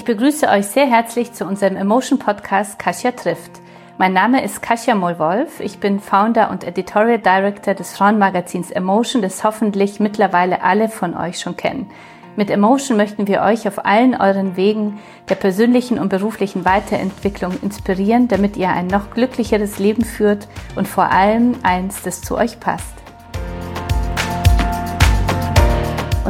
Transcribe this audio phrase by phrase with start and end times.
[0.00, 3.50] Ich begrüße euch sehr herzlich zu unserem Emotion Podcast Kasia trifft.
[3.98, 5.60] Mein Name ist Kasia Mollwolf.
[5.60, 11.38] Ich bin Founder und Editorial Director des Frauenmagazins Emotion, das hoffentlich mittlerweile alle von euch
[11.38, 11.90] schon kennen.
[12.34, 18.26] Mit Emotion möchten wir euch auf allen euren Wegen der persönlichen und beruflichen Weiterentwicklung inspirieren,
[18.26, 22.94] damit ihr ein noch glücklicheres Leben führt und vor allem eins, das zu euch passt.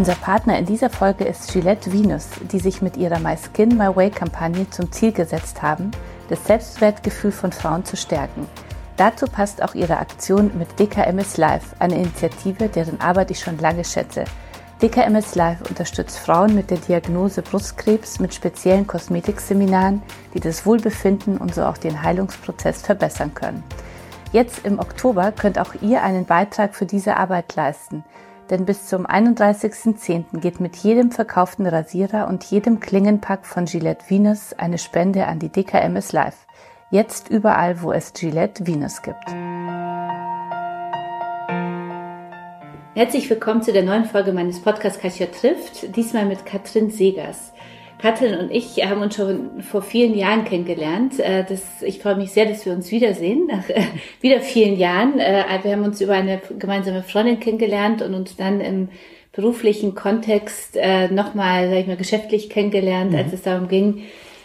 [0.00, 3.94] Unser Partner in dieser Folge ist Gillette Venus, die sich mit ihrer My Skin My
[3.94, 5.90] Way Kampagne zum Ziel gesetzt haben,
[6.30, 8.48] das Selbstwertgefühl von Frauen zu stärken.
[8.96, 13.84] Dazu passt auch ihre Aktion mit DKMS Live, eine Initiative, deren Arbeit ich schon lange
[13.84, 14.24] schätze.
[14.80, 20.00] DKMS Live unterstützt Frauen mit der Diagnose Brustkrebs mit speziellen Kosmetikseminaren,
[20.32, 23.62] die das Wohlbefinden und so auch den Heilungsprozess verbessern können.
[24.32, 28.02] Jetzt im Oktober könnt auch ihr einen Beitrag für diese Arbeit leisten–
[28.50, 30.40] denn bis zum 31.10.
[30.40, 35.48] geht mit jedem verkauften Rasierer und jedem Klingenpack von Gillette Venus eine Spende an die
[35.48, 36.46] DKMS Live.
[36.90, 39.24] Jetzt überall, wo es Gillette Venus gibt.
[42.94, 47.52] Herzlich willkommen zu der neuen Folge meines Podcasts Katja trifft, diesmal mit Katrin Segers.
[48.00, 51.18] Katrin und ich haben uns schon vor vielen Jahren kennengelernt.
[51.20, 53.82] Äh, das, ich freue mich sehr, dass wir uns wiedersehen, nach äh,
[54.20, 55.18] wieder vielen Jahren.
[55.18, 58.88] Äh, wir haben uns über eine gemeinsame Freundin kennengelernt und uns dann im
[59.32, 60.76] beruflichen Kontext
[61.10, 63.16] nochmal, sag ich mal, geschäftlich kennengelernt, mhm.
[63.16, 64.02] als es darum ging,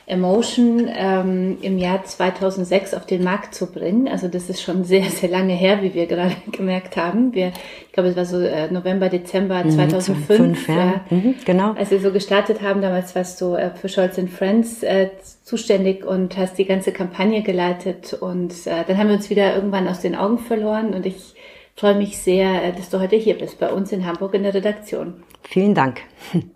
[0.07, 4.07] Emotion ähm, im Jahr 2006 auf den Markt zu bringen.
[4.07, 7.33] Also das ist schon sehr, sehr lange her, wie wir gerade gemerkt haben.
[7.33, 7.51] Wir,
[7.87, 10.17] ich glaube, es war so äh, November, Dezember 2005.
[10.17, 11.01] Mhm, fünf, ja.
[11.09, 11.73] Äh, mhm, genau.
[11.73, 15.09] Als wir so gestartet haben, damals warst du äh, für Scholz Friends äh,
[15.43, 18.13] zuständig und hast die ganze Kampagne geleitet.
[18.13, 21.33] Und äh, dann haben wir uns wieder irgendwann aus den Augen verloren und ich
[21.75, 24.53] freue mich sehr, äh, dass du heute hier bist, bei uns in Hamburg in der
[24.53, 25.23] Redaktion.
[25.43, 26.01] Vielen Dank.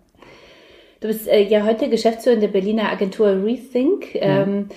[1.00, 4.14] Du bist äh, ja heute Geschäftsführer der Berliner Agentur Rethink.
[4.14, 4.42] Ja.
[4.42, 4.68] Ähm,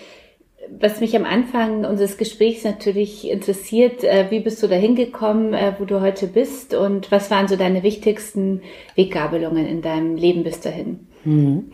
[0.80, 5.74] was mich am Anfang unseres Gesprächs natürlich interessiert, äh, wie bist du da hingekommen, äh,
[5.78, 8.62] wo du heute bist und was waren so deine wichtigsten
[8.96, 11.08] Weggabelungen in deinem Leben bis dahin?
[11.26, 11.72] Mhm.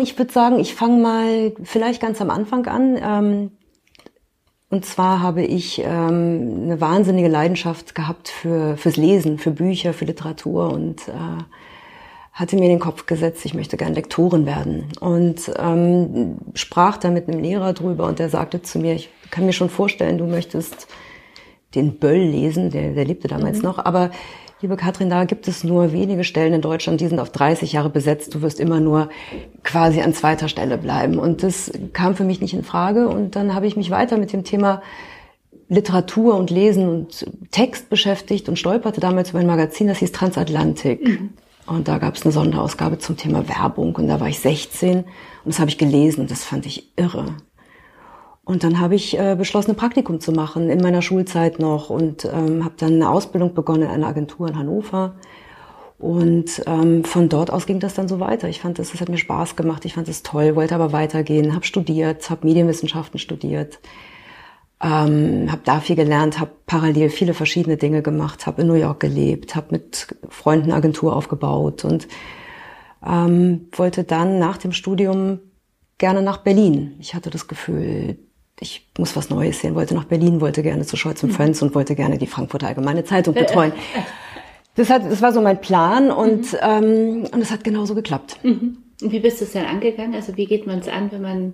[0.00, 2.98] Ich würde sagen, ich fange mal vielleicht ganz am Anfang an.
[3.02, 3.50] Ähm,
[4.68, 10.04] und zwar habe ich ähm, eine wahnsinnige Leidenschaft gehabt für fürs Lesen, für Bücher, für
[10.04, 11.42] Literatur und äh,
[12.36, 17.10] hatte mir in den Kopf gesetzt, ich möchte gern Lektorin werden und ähm, sprach da
[17.10, 20.26] mit einem Lehrer drüber und der sagte zu mir, ich kann mir schon vorstellen, du
[20.26, 20.86] möchtest
[21.74, 23.64] den Böll lesen, der, der lebte damals mhm.
[23.64, 24.10] noch, aber
[24.60, 27.88] liebe Katrin, da gibt es nur wenige Stellen in Deutschland, die sind auf 30 Jahre
[27.88, 29.08] besetzt, du wirst immer nur
[29.62, 33.54] quasi an zweiter Stelle bleiben und das kam für mich nicht in Frage und dann
[33.54, 34.82] habe ich mich weiter mit dem Thema
[35.68, 41.02] Literatur und Lesen und Text beschäftigt und stolperte damals über ein Magazin, das hieß Transatlantik.
[41.02, 41.30] Mhm.
[41.66, 45.06] Und da gab es eine Sonderausgabe zum Thema Werbung und da war ich 16 und
[45.44, 47.34] das habe ich gelesen und das fand ich irre.
[48.44, 52.24] Und dann habe ich äh, beschlossen, ein Praktikum zu machen in meiner Schulzeit noch und
[52.24, 55.16] ähm, habe dann eine Ausbildung begonnen in einer Agentur in Hannover.
[55.98, 58.48] Und ähm, von dort aus ging das dann so weiter.
[58.48, 61.54] Ich fand das, das hat mir Spaß gemacht, ich fand es toll, wollte aber weitergehen,
[61.54, 63.80] habe studiert, habe Medienwissenschaften studiert,
[64.82, 69.00] ähm, habe da viel gelernt, habe parallel viele verschiedene Dinge gemacht, habe in New York
[69.00, 72.08] gelebt, habe mit Freunden Agentur aufgebaut und
[73.06, 75.40] ähm, wollte dann nach dem Studium
[75.98, 76.96] gerne nach Berlin.
[76.98, 78.18] Ich hatte das Gefühl,
[78.60, 81.34] ich muss was Neues sehen, wollte nach Berlin, wollte gerne zu Scholz und mhm.
[81.34, 83.72] Friends und wollte gerne die Frankfurter Allgemeine Zeitung betreuen.
[84.74, 86.58] Das, hat, das war so mein Plan und, mhm.
[86.60, 88.38] ähm, und es hat genauso geklappt.
[88.42, 88.76] Mhm.
[89.00, 90.14] Und wie bist du es dann angegangen?
[90.14, 91.52] Also wie geht man es an, wenn man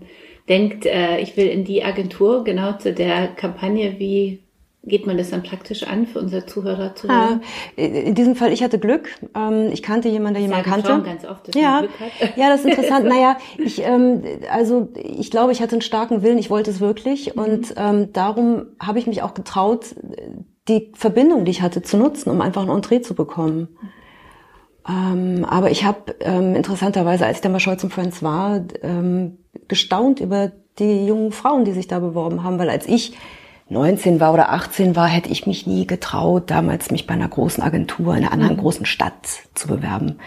[0.48, 4.42] denkt, äh, ich will in die Agentur, genau zu der Kampagne, wie
[4.84, 7.40] geht man das dann praktisch an für unsere Zuhörer zu ja,
[7.76, 9.10] In diesem Fall, ich hatte Glück.
[9.34, 10.88] Ähm, ich kannte jemanden, der jemanden kannte.
[10.88, 12.36] Frauen ganz oft, dass ja, Glück hat.
[12.36, 13.06] ja, das ist interessant.
[13.06, 16.38] naja, ich, ähm, also ich glaube, ich hatte einen starken Willen.
[16.38, 17.42] Ich wollte es wirklich mhm.
[17.42, 19.94] und ähm, darum habe ich mich auch getraut,
[20.68, 23.68] die Verbindung, die ich hatte, zu nutzen, um einfach ein Entree zu bekommen.
[24.88, 29.38] Ähm, aber ich habe ähm, interessanterweise, als ich dann bei Scholz Friends war, ähm,
[29.68, 33.16] gestaunt über die jungen Frauen, die sich da beworben haben, weil als ich
[33.68, 37.62] 19 war oder 18 war, hätte ich mich nie getraut, damals mich bei einer großen
[37.62, 38.60] Agentur in einer anderen mhm.
[38.60, 40.18] großen Stadt zu bewerben.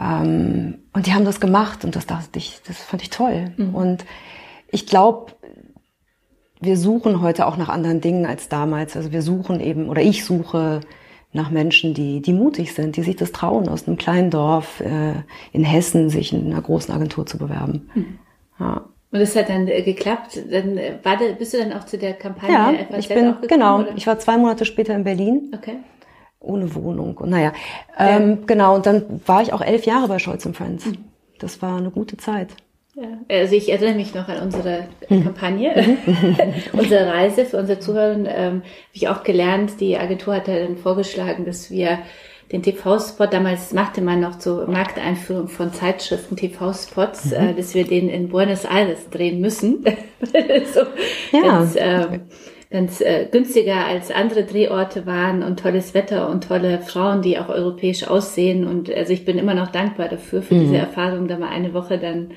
[0.00, 3.52] Ähm, und die haben das gemacht und das dachte ich, das fand ich toll.
[3.56, 3.74] Mhm.
[3.74, 4.04] Und
[4.68, 5.32] ich glaube,
[6.60, 8.96] wir suchen heute auch nach anderen Dingen als damals.
[8.96, 10.80] Also wir suchen eben, oder ich suche
[11.32, 15.14] nach Menschen, die, die mutig sind, die sich das trauen, aus einem kleinen Dorf äh,
[15.52, 17.90] in Hessen sich in einer großen Agentur zu bewerben.
[17.94, 18.18] Mhm.
[18.62, 18.82] Ja.
[19.12, 20.40] Und es hat dann äh, geklappt.
[20.50, 23.26] Dann äh, war da, bist du dann auch zu der Kampagne ja, FAZ ich bin,
[23.26, 23.80] gekommen, genau.
[23.80, 23.92] Oder?
[23.96, 25.52] Ich war zwei Monate später in Berlin.
[25.54, 25.76] Okay.
[26.40, 27.16] Ohne Wohnung.
[27.18, 27.52] Und naja,
[27.98, 28.74] ähm, genau.
[28.74, 30.86] Und dann war ich auch elf Jahre bei Scholz Friends.
[30.86, 31.04] Mhm.
[31.38, 32.48] das war eine gute Zeit.
[32.94, 35.96] Ja, also ich erinnere mich noch an unsere Kampagne,
[36.72, 38.16] unsere Reise für unsere Zuhörer.
[38.16, 38.62] Ähm, Habe
[38.92, 42.00] ich auch gelernt, die Agentur hat dann vorgeschlagen, dass wir
[42.52, 47.32] den TV-Spot, damals machte man noch so Markteinführung von Zeitschriften, TV-Spots, mhm.
[47.32, 49.84] äh, dass wir den in Buenos Aires drehen müssen.
[50.74, 50.80] so,
[51.32, 51.42] ja.
[51.42, 52.20] Ganz, äh,
[52.70, 57.48] ganz äh, günstiger als andere Drehorte waren und tolles Wetter und tolle Frauen, die auch
[57.48, 58.66] europäisch aussehen.
[58.66, 60.60] Und also ich bin immer noch dankbar dafür, für mhm.
[60.60, 62.32] diese Erfahrung, da mal eine Woche dann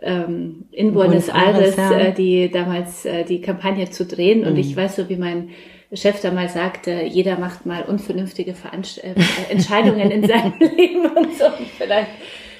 [0.00, 1.98] ähm, in Buenos, Buenos Aires, Aires ja.
[1.98, 4.44] äh, die damals äh, die Kampagne zu drehen.
[4.44, 4.60] Und mhm.
[4.60, 5.50] ich weiß so, wie mein
[5.92, 9.14] Chef damals sagte, jeder macht mal unvernünftige Veranst äh,
[9.50, 11.46] Entscheidungen in seinem Leben und so.
[11.46, 12.10] Und vielleicht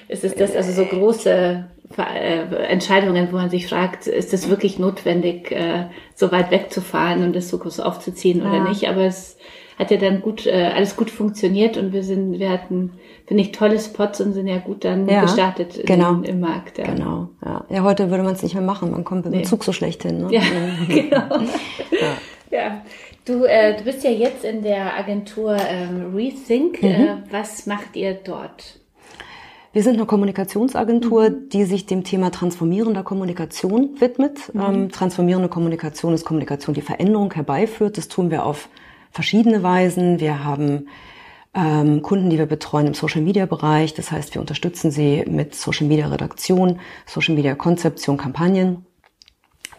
[0.08, 1.64] ist es das, also so große
[1.96, 7.34] äh, Entscheidungen, wo man sich fragt, ist es wirklich notwendig, äh, so weit wegzufahren und
[7.34, 8.68] das so groß aufzuziehen oder ja.
[8.68, 8.88] nicht?
[8.88, 9.36] Aber es
[9.78, 12.92] hat ja dann gut, äh, alles gut funktioniert und wir sind, wir hatten,
[13.26, 16.10] finde ich, tolle Spots und sind ja gut dann ja, gestartet genau.
[16.10, 16.78] im, im Markt.
[16.78, 16.84] Ja.
[16.84, 17.28] Genau.
[17.44, 17.64] Ja.
[17.70, 18.90] ja, heute würde man es nicht mehr machen.
[18.90, 20.26] Man kommt mit dem Zug so schlecht hin.
[20.26, 20.28] Ne?
[20.34, 20.42] Ja,
[20.88, 21.40] genau.
[21.90, 22.16] ja.
[22.50, 22.82] ja.
[23.30, 26.82] Du, äh, du bist ja jetzt in der Agentur ähm, Rethink.
[26.82, 26.88] Mhm.
[26.88, 28.80] Äh, was macht ihr dort?
[29.72, 31.48] Wir sind eine Kommunikationsagentur, mhm.
[31.48, 34.52] die sich dem Thema transformierender Kommunikation widmet.
[34.52, 34.60] Mhm.
[34.60, 37.98] Ähm, transformierende Kommunikation ist Kommunikation, die Veränderung herbeiführt.
[37.98, 38.68] Das tun wir auf
[39.12, 40.18] verschiedene Weisen.
[40.18, 40.88] Wir haben
[41.54, 43.94] ähm, Kunden, die wir betreuen im Social Media Bereich.
[43.94, 48.84] Das heißt, wir unterstützen sie mit Social Media Redaktion, Social Media Konzeption, Kampagnen.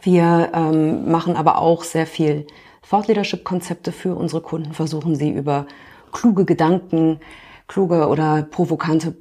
[0.02, 2.48] Wir ähm, machen aber auch sehr viel
[2.88, 5.68] Thought Leadership Konzepte für unsere Kunden, versuchen sie über
[6.12, 7.20] kluge Gedanken,
[7.68, 9.16] kluge oder provokante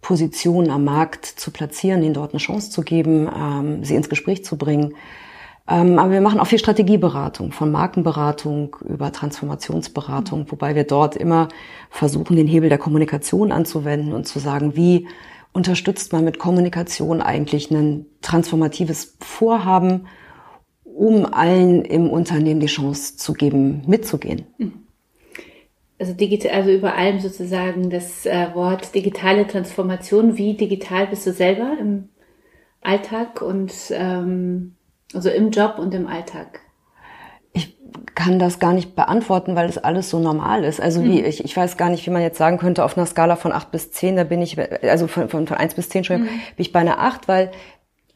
[0.00, 4.44] Positionen am Markt zu platzieren, ihnen dort eine Chance zu geben, ähm, sie ins Gespräch
[4.44, 4.94] zu bringen.
[5.68, 11.48] Ähm, aber wir machen auch viel Strategieberatung, von Markenberatung über Transformationsberatung, wobei wir dort immer
[11.90, 15.08] versuchen, den Hebel der Kommunikation anzuwenden und zu sagen, wie
[15.52, 20.06] unterstützt man mit Kommunikation eigentlich ein transformatives Vorhaben,
[20.96, 24.46] um allen im Unternehmen die Chance zu geben, mitzugehen.
[24.58, 24.72] Mhm.
[25.98, 30.36] Also digital, also über allem sozusagen das äh, Wort digitale Transformation.
[30.36, 32.10] Wie digital bist du selber im
[32.82, 34.74] Alltag und ähm,
[35.14, 36.60] also im Job und im Alltag?
[37.54, 37.78] Ich
[38.14, 40.82] kann das gar nicht beantworten, weil es alles so normal ist.
[40.82, 41.24] Also wie, mhm.
[41.24, 43.70] ich, ich weiß gar nicht, wie man jetzt sagen könnte, auf einer Skala von acht
[43.70, 46.38] bis zehn, da bin ich, also von, von, von eins bis zehn, Entschuldigung, mhm.
[46.56, 47.52] bin ich bei einer acht, weil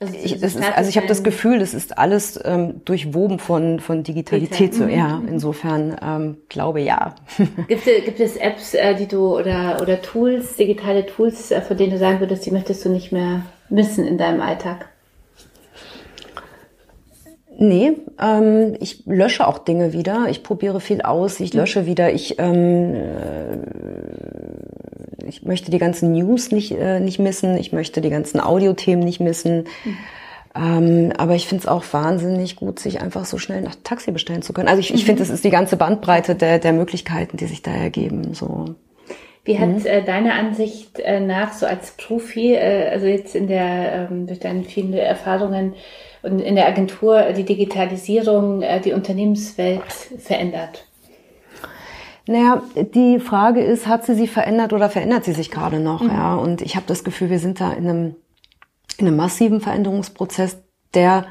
[0.03, 4.03] also, ich, ist, also ich habe das Gefühl, das ist alles ähm, durchwoben von, von
[4.03, 4.75] Digitalität.
[4.75, 5.29] So, ja, mhm.
[5.29, 7.15] insofern ähm, glaube ja.
[7.69, 11.93] Gibt, gibt es Apps, äh, die du oder, oder Tools, digitale Tools, äh, von denen
[11.93, 14.89] du sagen würdest, die möchtest du nicht mehr missen in deinem Alltag?
[17.63, 20.29] Nee, ähm, ich lösche auch Dinge wieder.
[20.31, 22.11] Ich probiere viel aus, ich lösche wieder.
[22.11, 23.59] Ich, ähm, äh,
[25.27, 27.59] ich möchte die ganzen News nicht, äh, nicht missen.
[27.59, 29.65] Ich möchte die ganzen Audiothemen nicht missen.
[29.85, 29.99] Mhm.
[30.55, 34.41] Ähm, aber ich finde es auch wahnsinnig gut, sich einfach so schnell nach Taxi bestellen
[34.41, 34.69] zu können.
[34.69, 35.27] Also ich, ich finde, mhm.
[35.27, 38.33] das ist die ganze Bandbreite der, der Möglichkeiten, die sich da ergeben.
[38.33, 38.75] So.
[39.45, 39.85] Wie hat mhm.
[39.85, 44.41] äh, deine Ansicht äh, nach, so als Profi, äh, also jetzt in der, ähm, durch
[44.41, 45.75] deine vielen Erfahrungen,
[46.23, 49.83] und in der Agentur die Digitalisierung äh, die Unternehmenswelt
[50.19, 50.87] verändert?
[52.27, 56.03] Naja, die Frage ist, hat sie sich verändert oder verändert sie sich gerade noch?
[56.03, 56.11] Mhm.
[56.11, 58.15] Ja, und ich habe das Gefühl, wir sind da in einem,
[58.99, 60.59] in einem massiven Veränderungsprozess,
[60.95, 61.27] der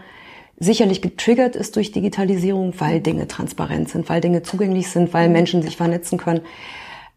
[0.57, 5.33] sicherlich getriggert ist durch Digitalisierung, weil Dinge transparent sind, weil Dinge zugänglich sind, weil mhm.
[5.33, 6.41] Menschen sich vernetzen können.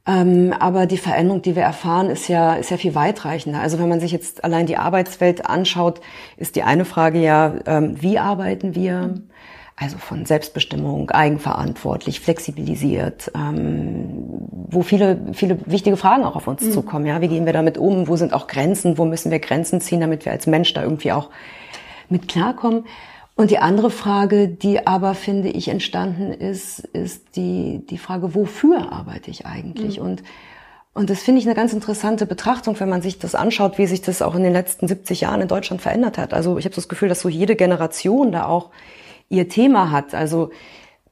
[0.04, 3.61] Ähm, aber die Veränderung, die wir erfahren, ist ja, ist ja viel weitreichender.
[3.61, 6.00] Also wenn man sich jetzt allein die Arbeitswelt anschaut,
[6.37, 9.14] ist die eine Frage ja, ähm, wie arbeiten wir?
[9.76, 16.73] Also von Selbstbestimmung, eigenverantwortlich, flexibilisiert, ähm, wo viele, viele wichtige Fragen auch auf uns mhm.
[16.73, 17.06] zukommen.
[17.06, 18.06] Ja, wie gehen wir damit um?
[18.06, 18.99] Wo sind auch Grenzen?
[18.99, 21.30] Wo müssen wir Grenzen ziehen, damit wir als Mensch da irgendwie auch
[22.09, 22.85] mit klarkommen?
[23.35, 28.93] Und die andere Frage, die aber, finde ich, entstanden ist, ist die, die Frage, wofür
[28.93, 29.99] arbeite ich eigentlich?
[29.99, 30.05] Mhm.
[30.05, 30.23] Und,
[30.93, 34.03] und das finde ich eine ganz interessante Betrachtung, wenn man sich das anschaut, wie sich
[34.03, 36.35] das auch in den letzten 70 Jahren in Deutschland verändert hat.
[36.35, 38.71] Also ich habe das Gefühl, dass so jede Generation da auch
[39.31, 40.15] ihr Thema hat.
[40.15, 40.51] Also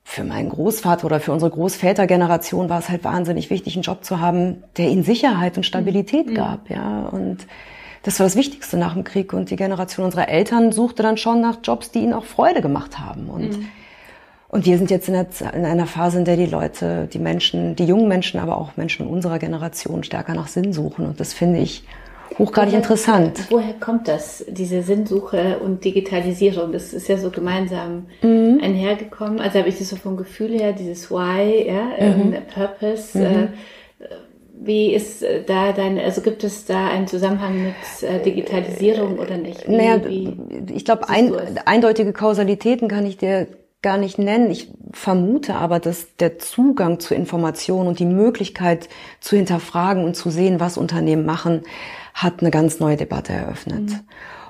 [0.05, 4.21] für meinen Großvater oder für unsere Großvätergeneration war es halt wahnsinnig wichtig, einen Job zu
[4.21, 6.35] haben, der ihnen Sicherheit und Stabilität mhm.
[6.35, 7.07] gab, ja.
[7.07, 7.47] Und
[8.03, 9.33] das war das Wichtigste nach dem Krieg.
[9.33, 12.99] Und die Generation unserer Eltern suchte dann schon nach Jobs, die ihnen auch Freude gemacht
[12.99, 13.29] haben.
[13.29, 13.69] Und, mhm.
[14.49, 17.77] und wir sind jetzt in, der, in, einer Phase, in der die Leute, die Menschen,
[17.77, 21.07] die jungen Menschen, aber auch Menschen unserer Generation stärker nach Sinn suchen.
[21.07, 21.85] Und das finde ich
[22.39, 23.41] hochgradig woher, interessant.
[23.51, 26.73] Woher kommt das, diese Sinnsuche und Digitalisierung?
[26.73, 28.61] Das ist ja so gemeinsam mhm.
[28.63, 29.41] einhergekommen.
[29.41, 32.37] Also habe ich das so vom Gefühl her, dieses Why, ja, ähm, mhm.
[32.55, 33.19] Purpose.
[33.19, 33.25] Mhm.
[33.25, 33.49] Äh,
[34.63, 39.39] Wie ist äh, da dein, also gibt es da einen Zusammenhang mit äh, Digitalisierung oder
[39.39, 39.67] nicht?
[39.67, 40.37] Wie, naja, wie
[40.75, 41.33] ich glaube, ein,
[41.65, 43.47] eindeutige Kausalitäten kann ich dir
[43.81, 44.51] gar nicht nennen.
[44.51, 48.91] Ich vermute aber, dass der Zugang zu Informationen und die Möglichkeit
[49.21, 51.63] zu hinterfragen und zu sehen, was Unternehmen machen,
[52.13, 53.91] hat eine ganz neue Debatte eröffnet.
[53.91, 54.01] Mhm.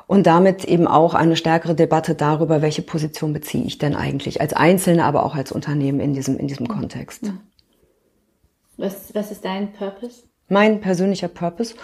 [0.09, 4.55] Und damit eben auch eine stärkere Debatte darüber, welche Position beziehe ich denn eigentlich als
[4.55, 6.71] Einzelne, aber auch als Unternehmen in diesem, in diesem mhm.
[6.71, 7.23] Kontext.
[7.23, 7.38] Mhm.
[8.80, 10.22] Was, was ist dein Purpose?
[10.49, 11.75] Mein persönlicher Purpose?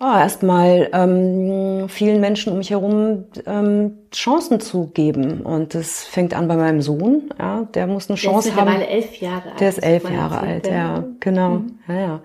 [0.00, 5.42] oh, erstmal ähm, vielen Menschen um mich herum ähm, Chancen zu geben.
[5.42, 7.30] Und das fängt an bei meinem Sohn.
[7.38, 8.66] Ja, der muss eine der Chance ist haben.
[8.66, 9.60] Der ist elf Jahre alt.
[9.60, 11.50] Der ist elf Jahre alt, ja, genau.
[11.50, 11.78] Mhm.
[11.88, 12.20] Ja, ja.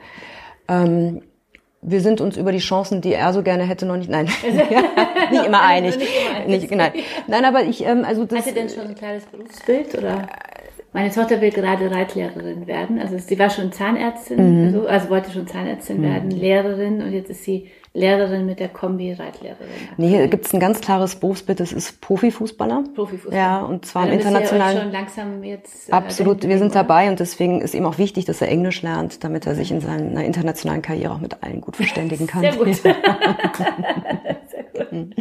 [0.67, 1.21] Ähm,
[1.83, 4.25] wir sind uns über die Chancen, die er so gerne hätte, noch nicht, nein,
[5.31, 5.98] nicht immer einig.
[6.45, 6.91] nicht, nein.
[7.27, 8.39] nein, aber ich, ähm, also das.
[8.39, 10.27] Hat er denn schon ein kleines Berufsbild oder?
[10.93, 13.00] Meine Tochter will gerade Reitlehrerin werden.
[13.00, 14.65] Also sie war schon Zahnärztin, mhm.
[14.67, 16.03] also, also, wollte schon Zahnärztin mhm.
[16.03, 19.67] werden, Lehrerin und jetzt ist sie Lehrerin mit der Kombi-Reitlehrerin.
[19.98, 22.86] Nee, hier gibt es ein ganz klares Berufsbild, das ist Profifußballer.
[22.95, 23.38] Profifußballer.
[23.38, 24.77] Ja, und zwar im internationalen.
[24.77, 28.25] Ja schon langsam jetzt, äh, Absolut, wir sind dabei und deswegen ist ihm auch wichtig,
[28.25, 31.77] dass er Englisch lernt, damit er sich in seiner internationalen Karriere auch mit allen gut
[31.77, 32.41] verständigen kann.
[32.51, 32.75] Sehr gut.
[32.75, 32.93] Sehr
[34.74, 35.15] gut.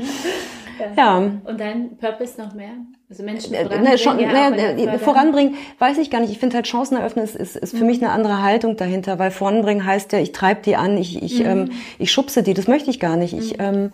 [0.97, 1.17] Ja.
[1.19, 2.71] Und dein Purpose noch mehr?
[3.09, 3.91] Also Menschen äh, voranbringen?
[3.91, 6.31] Ne, schon, ne, voranbringen, weiß ich gar nicht.
[6.31, 7.87] Ich finde halt Chancen eröffnen ist, ist, ist für mhm.
[7.87, 11.41] mich eine andere Haltung dahinter, weil voranbringen heißt ja, ich treibe die an, ich, ich,
[11.41, 11.47] mhm.
[11.47, 12.55] ähm, ich schubse die.
[12.55, 13.33] Das möchte ich gar nicht.
[13.33, 13.65] Ich mhm.
[13.65, 13.93] ähm,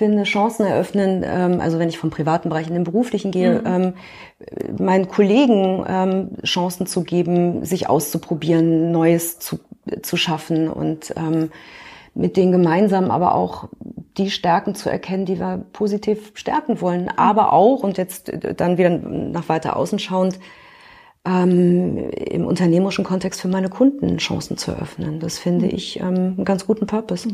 [0.00, 3.66] finde Chancen eröffnen, ähm, also wenn ich vom privaten Bereich in den beruflichen gehe, mhm.
[3.66, 3.94] ähm,
[4.78, 9.60] meinen Kollegen ähm, Chancen zu geben, sich auszuprobieren, Neues zu,
[10.02, 11.50] zu schaffen und ähm,
[12.14, 13.68] mit denen gemeinsam aber auch
[14.16, 17.08] die Stärken zu erkennen, die wir positiv stärken wollen.
[17.16, 20.38] Aber auch, und jetzt dann wieder nach weiter außen schauend,
[21.24, 25.20] ähm, im unternehmerischen Kontext für meine Kunden Chancen zu eröffnen.
[25.20, 25.72] Das finde mhm.
[25.74, 27.28] ich ähm, einen ganz guten Purpose.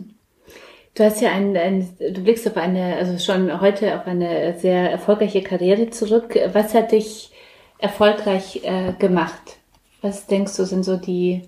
[0.94, 4.90] Du hast ja ein, ein, du blickst auf eine, also schon heute auf eine sehr
[4.90, 6.38] erfolgreiche Karriere zurück.
[6.52, 7.32] Was hat dich
[7.78, 9.58] erfolgreich äh, gemacht?
[10.00, 11.42] Was denkst du, sind so die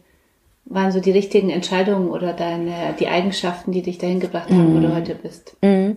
[0.70, 4.80] waren so die richtigen Entscheidungen oder deine, die Eigenschaften, die dich dahin gebracht haben, wo
[4.80, 4.94] du mhm.
[4.94, 5.56] heute bist?
[5.62, 5.92] Mm.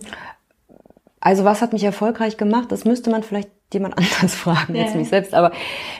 [1.20, 2.72] Also was hat mich erfolgreich gemacht?
[2.72, 4.84] Das müsste man vielleicht jemand anderes fragen ja.
[4.84, 5.34] als mich selbst.
[5.34, 5.52] Aber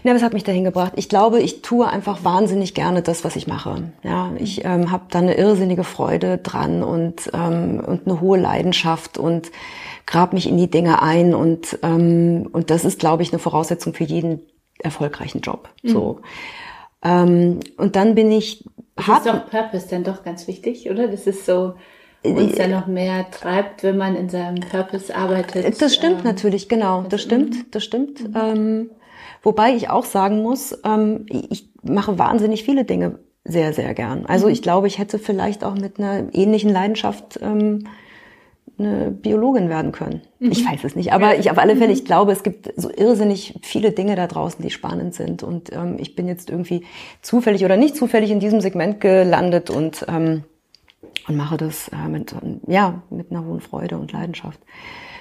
[0.03, 0.95] ne, was hat mich dahin gebracht?
[0.97, 3.93] Ich glaube, ich tue einfach wahnsinnig gerne das, was ich mache.
[4.03, 9.19] Ja, ich ähm, habe da eine irrsinnige Freude dran und ähm, und eine hohe Leidenschaft
[9.19, 9.53] und
[10.07, 13.95] grab mich in die Dinge ein und ähm, und das ist, glaube ich, eine Voraussetzung
[13.95, 14.41] für jeden
[14.79, 15.69] erfolgreichen Job.
[15.83, 15.89] Mhm.
[15.89, 16.21] So.
[17.03, 18.65] Ähm, und dann bin ich
[18.99, 19.27] hart.
[19.27, 21.09] ist doch Purpose dann doch ganz wichtig, oder?
[21.09, 21.75] Das ist so
[22.23, 25.81] uns ja noch mehr treibt, wenn man in seinem Purpose arbeitet.
[25.83, 27.05] Das stimmt ähm, natürlich, genau.
[27.09, 28.29] Das stimmt, das stimmt.
[28.29, 28.37] Mhm.
[28.37, 28.91] Ähm,
[29.43, 34.25] wobei ich auch sagen muss, ähm, ich mache wahnsinnig viele Dinge sehr, sehr gern.
[34.27, 34.53] Also mhm.
[34.53, 37.89] ich glaube, ich hätte vielleicht auch mit einer ähnlichen Leidenschaft ähm,
[38.85, 40.23] eine Biologin werden können.
[40.39, 40.53] Mhm.
[40.53, 41.95] Ich weiß es nicht, aber ich auf alle Fälle, mhm.
[41.95, 45.43] ich glaube, es gibt so irrsinnig viele Dinge da draußen, die spannend sind.
[45.43, 46.85] Und ähm, ich bin jetzt irgendwie
[47.21, 50.45] zufällig oder nicht zufällig in diesem Segment gelandet und ähm,
[51.29, 52.35] und mache das äh, mit
[52.67, 54.61] ja mit einer hohen Freude und Leidenschaft.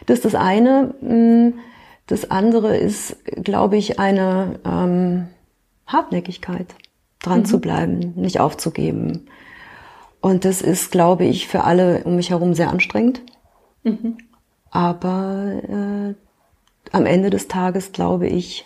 [0.05, 0.93] Das ist das eine.
[1.01, 1.59] Mm,
[2.07, 5.27] das andere ist, glaube ich, eine ähm,
[5.85, 6.75] Hartnäckigkeit,
[7.21, 7.45] dran mhm.
[7.45, 9.27] zu bleiben, nicht aufzugeben.
[10.19, 13.21] Und das ist, glaube ich, für alle um mich herum sehr anstrengend.
[13.83, 14.17] Mhm.
[14.69, 18.65] Aber äh, am Ende des Tages, glaube ich,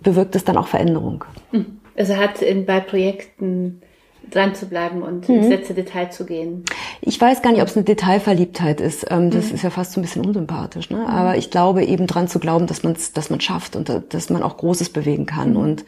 [0.00, 1.24] bewirkt es dann auch Veränderung.
[1.52, 1.80] Mhm.
[1.96, 3.82] Also hat in, bei Projekten
[4.30, 5.36] dran zu bleiben und mhm.
[5.36, 6.64] ins letzte Detail zu gehen.
[7.00, 9.06] Ich weiß gar nicht, ob es eine Detailverliebtheit ist.
[9.10, 9.54] Ähm, das mhm.
[9.54, 10.90] ist ja fast so ein bisschen unsympathisch.
[10.90, 11.08] Ne?
[11.08, 14.30] Aber ich glaube eben dran zu glauben, dass man es dass man schafft und dass
[14.30, 15.56] man auch Großes bewegen kann mhm.
[15.56, 15.84] und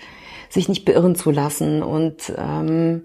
[0.49, 3.02] sich nicht beirren zu lassen und ähm,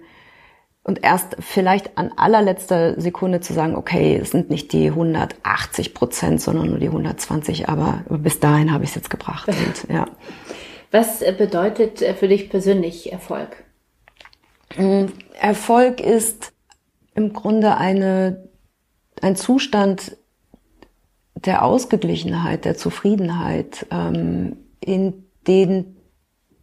[0.86, 6.40] und erst vielleicht an allerletzter Sekunde zu sagen, okay, es sind nicht die 180 Prozent,
[6.40, 9.48] sondern nur die 120, aber bis dahin habe ich es jetzt gebracht.
[9.48, 10.06] Und, ja.
[10.92, 13.64] Was bedeutet für dich persönlich Erfolg?
[14.78, 15.06] Mm,
[15.42, 16.54] Erfolg ist
[17.16, 18.48] im Grunde eine,
[19.24, 20.18] ein Zustand
[21.34, 25.98] der Ausgeglichenheit, der Zufriedenheit ähm, in den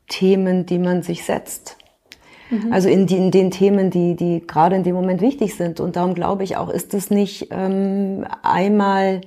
[0.09, 1.77] Themen, die man sich setzt.
[2.53, 2.73] Mhm.
[2.73, 5.81] Also in, die, in den Themen, die, die gerade in dem Moment wichtig sind.
[5.81, 9.23] Und darum glaube ich auch, ist es nicht ähm, einmal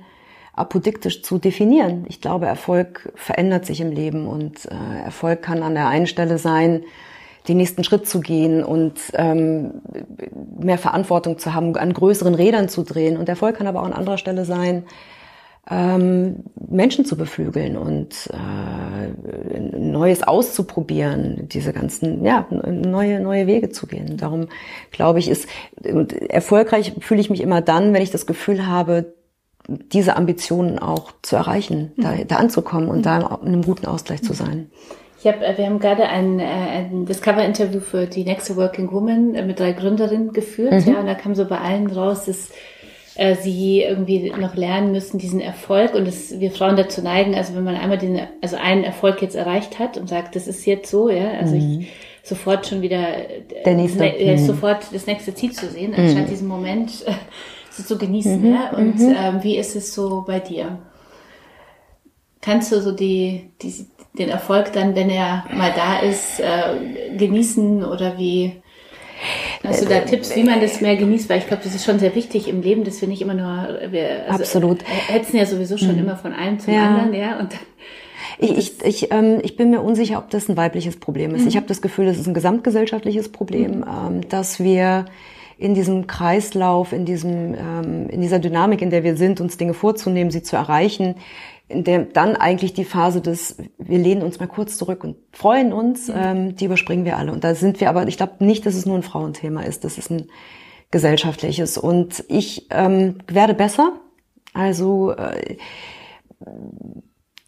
[0.54, 2.06] apodiktisch zu definieren.
[2.08, 6.38] Ich glaube, Erfolg verändert sich im Leben und äh, Erfolg kann an der einen Stelle
[6.38, 6.84] sein,
[7.48, 9.82] den nächsten Schritt zu gehen und ähm,
[10.58, 13.16] mehr Verantwortung zu haben, an größeren Rädern zu drehen.
[13.16, 14.84] Und Erfolg kann aber auch an anderer Stelle sein,
[15.68, 23.86] ähm, Menschen zu beflügeln und äh, Neues auszuprobieren, diese ganzen, ja, neue, neue Wege zu
[23.86, 24.16] gehen.
[24.16, 24.48] Darum
[24.92, 25.48] glaube ich, ist
[26.28, 29.14] erfolgreich fühle ich mich immer dann, wenn ich das Gefühl habe,
[29.68, 32.28] diese Ambitionen auch zu erreichen, da, mhm.
[32.28, 34.70] da anzukommen und da in einem guten Ausgleich zu sein.
[35.18, 39.58] Ich hab, wir haben gerade ein, äh, ein Discover-Interview für die Next Working Woman mit
[39.58, 40.92] drei Gründerinnen geführt, mhm.
[40.92, 42.50] ja, und da kam so bei allen raus, dass
[43.16, 47.54] äh, sie irgendwie noch lernen müssen, diesen Erfolg und dass wir Frauen dazu neigen, also
[47.54, 50.90] wenn man einmal den, also einen Erfolg jetzt erreicht hat und sagt, das ist jetzt
[50.90, 51.80] so, ja, also mhm.
[51.80, 51.92] ich
[52.22, 53.06] sofort schon wieder
[53.64, 54.38] der nächste, äh, mhm.
[54.38, 56.30] sofort das nächste Ziel zu sehen, anstatt mhm.
[56.30, 57.12] diesen Moment äh,
[57.70, 58.54] so zu genießen, mhm.
[58.54, 58.70] ja.
[58.70, 59.16] Und mhm.
[59.18, 60.78] ähm, wie ist es so bei dir?
[62.40, 63.86] Kannst du so die, die
[64.18, 68.62] den Erfolg dann, wenn er mal da ist, äh, genießen oder wie?
[69.68, 71.28] Hast du da Tipps, wie man das mehr genießt?
[71.28, 73.90] Weil ich glaube, das ist schon sehr wichtig im Leben, dass wir nicht immer nur,
[73.90, 74.78] wir also Absolut.
[74.84, 76.00] hetzen ja sowieso schon mhm.
[76.00, 76.86] immer von einem zum ja.
[76.86, 77.38] anderen, ja.
[77.38, 77.54] Und
[78.38, 81.42] ich, ich, ich, ähm, ich bin mir unsicher, ob das ein weibliches Problem ist.
[81.42, 81.48] Mhm.
[81.48, 83.84] Ich habe das Gefühl, das ist ein gesamtgesellschaftliches Problem, mhm.
[84.06, 85.06] ähm, dass wir
[85.58, 89.72] in diesem Kreislauf, in diesem, ähm, in dieser Dynamik, in der wir sind, uns Dinge
[89.72, 91.14] vorzunehmen, sie zu erreichen,
[91.68, 95.72] in der dann eigentlich die Phase des, wir lehnen uns mal kurz zurück und freuen
[95.72, 96.14] uns, mhm.
[96.16, 97.32] ähm, die überspringen wir alle.
[97.32, 99.98] Und da sind wir aber, ich glaube nicht, dass es nur ein Frauenthema ist, das
[99.98, 100.28] ist ein
[100.90, 101.76] gesellschaftliches.
[101.78, 104.00] Und ich ähm, werde besser.
[104.54, 105.56] Also äh,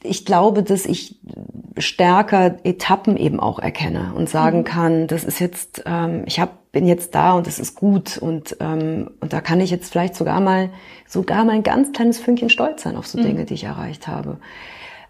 [0.02, 1.16] ich glaube, dass ich
[1.76, 4.64] stärker Etappen eben auch erkenne und sagen mhm.
[4.64, 8.56] kann, das ist jetzt, ähm, ich hab, bin jetzt da und das ist gut und
[8.60, 10.70] ähm, und da kann ich jetzt vielleicht sogar mal
[11.06, 13.24] sogar mal ein ganz kleines Fünkchen stolz sein auf so mhm.
[13.24, 14.38] Dinge, die ich erreicht habe.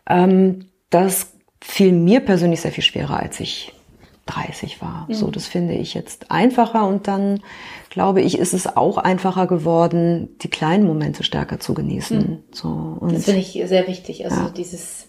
[0.09, 3.75] Ähm, das fiel mir persönlich sehr viel schwerer, als ich
[4.29, 5.07] 30 war.
[5.09, 5.15] Mhm.
[5.15, 7.41] So, das finde ich jetzt einfacher und dann
[7.91, 12.19] glaube ich, ist es auch einfacher geworden, die kleinen Momente stärker zu genießen.
[12.19, 12.39] Mhm.
[12.53, 12.69] So,
[13.01, 14.25] und das finde ich sehr wichtig.
[14.25, 14.51] Also ja.
[14.51, 15.08] dieses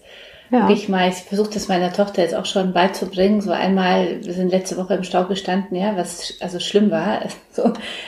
[0.50, 0.68] ja.
[0.68, 3.40] wirklich mal, ich versuche das meiner Tochter jetzt auch schon beizubringen.
[3.40, 7.20] So einmal, wir sind letzte Woche im Stau gestanden, ja, was also schlimm war.
[7.52, 7.64] So,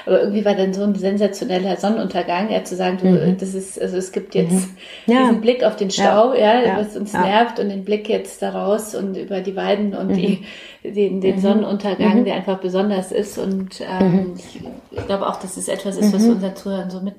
[0.07, 3.39] aber irgendwie war dann so ein sensationeller Sonnenuntergang, ja, zu sagen, du, mhm.
[3.39, 4.77] das ist, also es gibt jetzt mhm.
[5.07, 5.23] ja.
[5.23, 8.95] diesen Blick auf den Stau, ja, ja was uns nervt und den Blick jetzt daraus
[8.95, 10.15] und über die Weiden und mhm.
[10.15, 10.45] die,
[10.85, 11.41] den, den mhm.
[11.41, 12.25] Sonnenuntergang, mhm.
[12.25, 13.37] der einfach besonders ist.
[13.37, 14.61] Und ähm, ich,
[14.93, 17.17] ich glaube auch, dass es etwas ist, was unseren Zuhörern so mit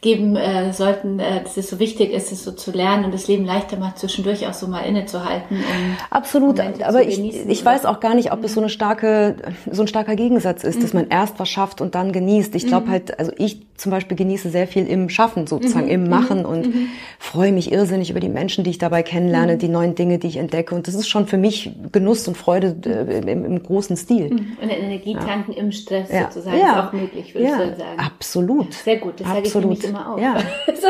[0.00, 3.28] geben äh, sollten, äh, dass es so wichtig ist, es so zu lernen und das
[3.28, 5.58] Leben leichter macht, zwischendurch auch so mal innezuhalten.
[5.58, 9.36] Um Absolut, aber ich, ich weiß auch gar nicht, ob es so eine starke,
[9.70, 10.82] so ein starker Gegensatz ist, mhm.
[10.82, 12.54] dass man erst was schafft und dann genießt.
[12.54, 12.90] Ich glaube mhm.
[12.92, 15.92] halt, also ich zum Beispiel genieße sehr viel im Schaffen sozusagen, mhm.
[15.92, 16.46] im Machen mhm.
[16.46, 16.88] und mhm.
[17.18, 19.58] freue mich irrsinnig über die Menschen, die ich dabei kennenlerne, mhm.
[19.58, 22.74] die neuen Dinge, die ich entdecke und das ist schon für mich Genuss und Freude
[22.86, 24.30] äh, im, im, großen Stil.
[24.60, 25.60] Und Energietanken ja.
[25.60, 26.72] im Stress sozusagen ja.
[26.72, 27.62] ist auch möglich, würde ja.
[27.62, 27.98] ich so sagen.
[27.98, 28.74] Absolut.
[28.74, 29.78] Sehr gut, das Absolut.
[29.78, 30.18] sage ich immer auch.
[30.18, 30.34] Ja.
[30.66, 30.88] also,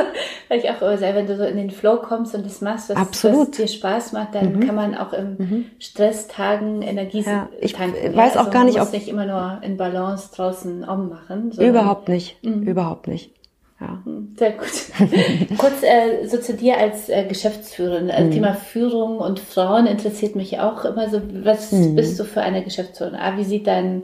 [0.49, 2.89] weil ich auch immer sage, wenn du so in den Flow kommst und das machst,
[2.91, 4.67] was, was dir Spaß macht, dann mhm.
[4.67, 5.65] kann man auch im mhm.
[5.79, 7.49] Stresstagen Energie ja.
[7.61, 7.97] Ich tanken.
[7.97, 8.23] weiß ja?
[8.23, 8.93] also auch gar nicht, ob...
[8.93, 11.51] nicht immer nur in Balance draußen ummachen.
[11.53, 12.43] Überhaupt nicht.
[12.45, 12.63] Mhm.
[12.63, 13.33] Überhaupt nicht.
[13.81, 14.03] Ja.
[14.05, 14.35] Mhm.
[14.39, 14.69] Sehr gut.
[15.59, 18.11] Kurz äh, so zu dir als äh, Geschäftsführerin.
[18.11, 18.31] Also mhm.
[18.33, 21.23] Thema Führung und Frauen interessiert mich auch immer so.
[21.43, 21.97] Was mhm.
[21.97, 23.19] bist du für eine Geschäftsführerin?
[23.19, 24.03] Ah, wie sieht dein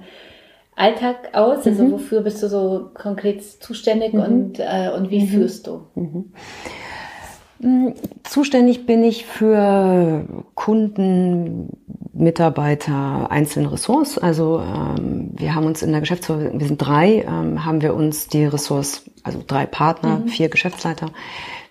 [0.77, 1.67] Alltag aus?
[1.67, 1.93] Also mhm.
[1.93, 4.21] wofür bist du so konkret zuständig mhm.
[4.21, 5.29] und, äh, und wie mhm.
[5.29, 5.87] führst du?
[5.95, 6.33] Mhm.
[7.59, 7.89] Mm,
[8.23, 11.71] zuständig bin ich für Kunden,
[12.13, 14.19] Mitarbeiter, einzelne Ressorts.
[14.19, 18.29] Also ähm, wir haben uns in der Geschäftsführung, wir sind drei, ähm, haben wir uns
[18.29, 20.29] die Ressorts, also drei Partner, mhm.
[20.29, 21.11] vier Geschäftsleiter.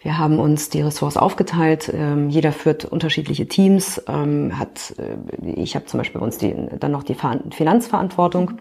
[0.01, 1.91] Wir haben uns die Ressorts aufgeteilt.
[1.93, 4.01] Ähm, jeder führt unterschiedliche Teams.
[4.07, 8.59] Ähm, hat, äh, ich habe zum Beispiel bei uns die, dann noch die Finanzverantwortung.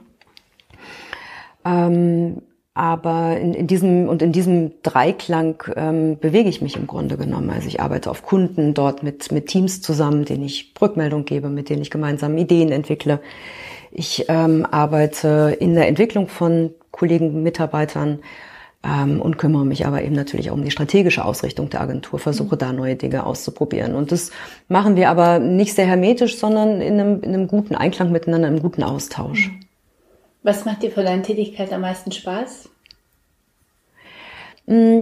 [1.64, 2.42] Ähm,
[2.74, 7.50] aber in, in diesem und in diesem Dreiklang ähm, bewege ich mich im Grunde genommen.
[7.50, 11.70] Also ich arbeite auf Kunden dort mit mit Teams zusammen, denen ich Rückmeldung gebe, mit
[11.70, 13.20] denen ich gemeinsam Ideen entwickle.
[13.92, 18.18] Ich ähm, arbeite in der Entwicklung von Kollegen, Mitarbeitern
[18.84, 22.56] ähm, und kümmere mich aber eben natürlich auch um die strategische Ausrichtung der Agentur, versuche
[22.56, 23.94] da neue Dinge auszuprobieren.
[23.94, 24.32] Und das
[24.68, 28.60] machen wir aber nicht sehr hermetisch, sondern in einem, in einem guten Einklang miteinander, im
[28.60, 29.52] guten Austausch.
[30.44, 30.48] Mhm.
[30.48, 32.68] Was macht dir von deiner Tätigkeit am meisten Spaß?
[34.66, 35.00] Mm,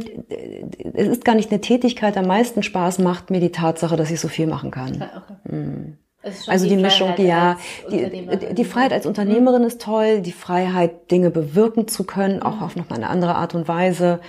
[0.95, 2.17] es ist gar nicht eine Tätigkeit.
[2.17, 5.03] Am meisten Spaß macht mir die Tatsache, dass ich so viel machen kann.
[5.03, 5.55] Ah, okay.
[5.55, 5.99] Mm.
[6.47, 7.59] Also die, die Mischung, ja,
[7.91, 9.67] die, die Freiheit als Unternehmerin mhm.
[9.67, 12.63] ist toll, die Freiheit, Dinge bewirken zu können, auch mhm.
[12.63, 14.21] auf noch mal eine andere Art und Weise.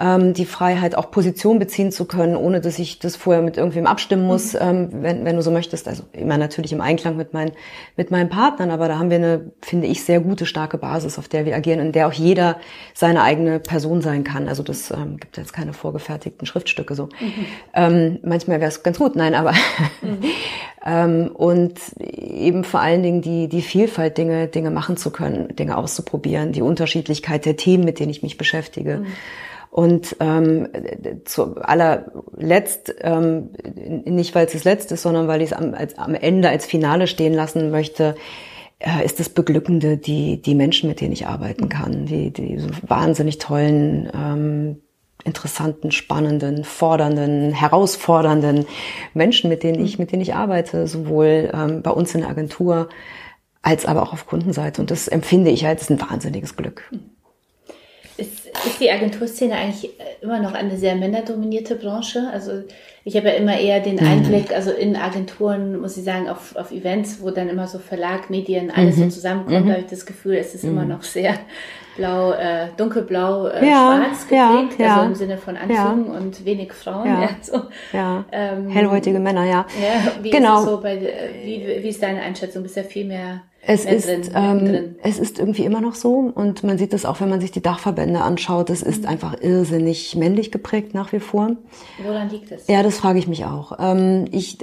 [0.00, 3.86] Ähm, die Freiheit, auch Position beziehen zu können, ohne dass ich das vorher mit irgendwem
[3.86, 4.60] abstimmen muss, mhm.
[4.62, 5.86] ähm, wenn, wenn du so möchtest.
[5.86, 7.52] Also immer natürlich im Einklang mit, mein,
[7.96, 11.28] mit meinen Partnern, aber da haben wir eine, finde ich, sehr gute, starke Basis, auf
[11.28, 12.56] der wir agieren, in der auch jeder
[12.94, 14.48] seine eigene Person sein kann.
[14.48, 17.04] Also das ähm, gibt jetzt keine vorgefertigten Schriftstücke so.
[17.20, 17.46] Mhm.
[17.74, 19.52] Ähm, manchmal wäre es ganz gut, nein, aber
[20.00, 20.24] mhm.
[20.86, 25.76] ähm, und eben vor allen Dingen die, die Vielfalt, Dinge, Dinge machen zu können, Dinge
[25.76, 29.04] auszuprobieren, die Unterschiedlichkeit der Themen, mit denen ich mich beschäftige.
[29.70, 29.78] Mhm.
[29.78, 30.68] Und ähm,
[31.24, 33.50] zu allerletzt, ähm,
[34.04, 36.66] nicht weil es das Letzte ist, sondern weil ich es am, als, am Ende als
[36.66, 38.16] Finale stehen lassen möchte,
[38.80, 42.68] äh, ist das Beglückende die, die Menschen, mit denen ich arbeiten kann, die, die so
[42.82, 44.80] wahnsinnig tollen, ähm,
[45.24, 48.66] interessanten, spannenden, fordernden, herausfordernden
[49.14, 52.88] Menschen, mit denen ich, mit denen ich arbeite, sowohl ähm, bei uns in der Agentur
[53.62, 54.80] als aber auch auf Kundenseite.
[54.80, 56.90] Und das empfinde ich als ein wahnsinniges Glück.
[58.52, 62.28] Ist, ist die Agenturszene eigentlich immer noch eine sehr männerdominierte Branche?
[62.32, 62.62] Also
[63.04, 64.06] ich habe ja immer eher den mhm.
[64.06, 68.28] Einblick, also in Agenturen, muss ich sagen, auf, auf Events, wo dann immer so Verlag,
[68.28, 69.04] Medien, alles mhm.
[69.04, 69.70] so zusammenkommt, mhm.
[69.70, 70.70] habe ich das Gefühl, es ist mhm.
[70.70, 71.34] immer noch sehr
[71.96, 75.06] blau, äh, dunkelblau, äh, ja, schwarz geprägt, ja, also ja.
[75.06, 76.18] im Sinne von Anzügen ja.
[76.18, 77.06] und wenig Frauen.
[77.20, 77.62] Ja, so.
[77.92, 78.24] ja.
[78.32, 79.66] Ähm, hellhäutige Männer, ja.
[79.80, 80.60] ja wie genau.
[80.60, 82.62] Ist so bei, äh, wie, wie ist deine Einschätzung?
[82.62, 86.78] Bist ja viel mehr es ist, ähm, es ist irgendwie immer noch so und man
[86.78, 88.70] sieht das auch, wenn man sich die Dachverbände anschaut.
[88.70, 89.08] Es ist mhm.
[89.08, 91.56] einfach irrsinnig männlich geprägt nach wie vor.
[92.02, 92.66] Woran liegt es?
[92.68, 93.72] Ja, das frage ich mich auch.
[93.78, 94.58] Ähm, ich,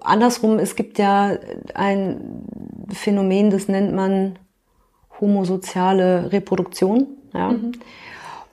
[0.00, 1.38] andersrum, es gibt ja
[1.74, 2.44] ein
[2.92, 4.38] Phänomen, das nennt man
[5.20, 7.06] homosoziale Reproduktion.
[7.32, 7.52] Ja.
[7.52, 7.72] Mhm.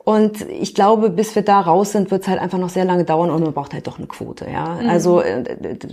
[0.08, 3.04] Und ich glaube, bis wir da raus sind, wird es halt einfach noch sehr lange
[3.04, 4.80] dauern und man braucht halt doch eine Quote, ja.
[4.82, 4.89] Mhm.
[4.89, 5.43] Also äh,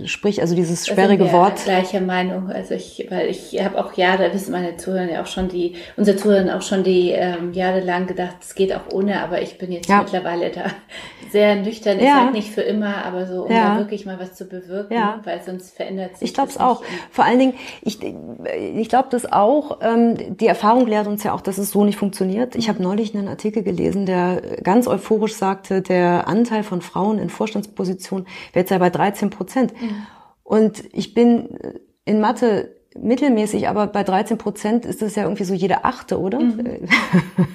[0.05, 1.65] sprich, also dieses sperrige Wort.
[1.65, 2.49] Gleicher Meinung.
[2.49, 6.15] Also ich, weil ich habe auch Jahre, wissen meine Zuhörer ja auch schon die, unsere
[6.15, 9.89] Zuhörer auch schon die ähm, jahrelang gedacht, es geht auch ohne, aber ich bin jetzt
[9.89, 9.97] ja.
[9.97, 10.63] mittlerweile da
[11.33, 11.97] sehr nüchtern.
[11.99, 12.21] Ich ja.
[12.21, 13.73] sage nicht für immer, aber so, um ja.
[13.73, 15.19] da wirklich mal was zu bewirken, ja.
[15.25, 16.83] weil sonst verändert sich Ich glaube es auch.
[17.11, 21.41] Vor allen Dingen, ich, ich glaube das auch, ähm, die Erfahrung lehrt uns ja auch,
[21.41, 22.55] dass es so nicht funktioniert.
[22.55, 27.29] Ich habe neulich einen Artikel gelesen, der ganz euphorisch sagte, der Anteil von Frauen in
[27.29, 29.73] Vorstandspositionen wäre jetzt ja bei 13 Prozent.
[29.73, 30.07] Mhm.
[30.43, 31.57] Und ich bin
[32.05, 36.39] in Mathe mittelmäßig, aber bei 13 Prozent ist das ja irgendwie so jede achte, oder?
[36.39, 36.87] Mhm.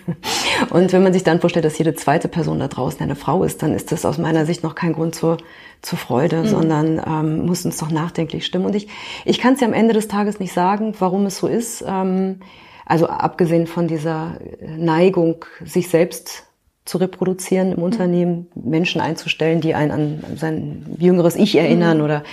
[0.71, 3.63] und wenn man sich dann vorstellt, dass jede zweite Person da draußen eine Frau ist,
[3.63, 5.39] dann ist das aus meiner Sicht noch kein Grund zur,
[5.81, 6.47] zur Freude, mhm.
[6.47, 8.67] sondern ähm, muss uns doch nachdenklich stimmen.
[8.67, 8.89] Und ich,
[9.25, 11.85] ich kann es ja am Ende des Tages nicht sagen, warum es so ist.
[11.87, 12.41] Ähm,
[12.91, 16.49] also abgesehen von dieser Neigung, sich selbst
[16.85, 17.85] zu reproduzieren im mhm.
[17.85, 22.05] Unternehmen, Menschen einzustellen, die einen an sein jüngeres Ich erinnern mhm.
[22.05, 22.25] oder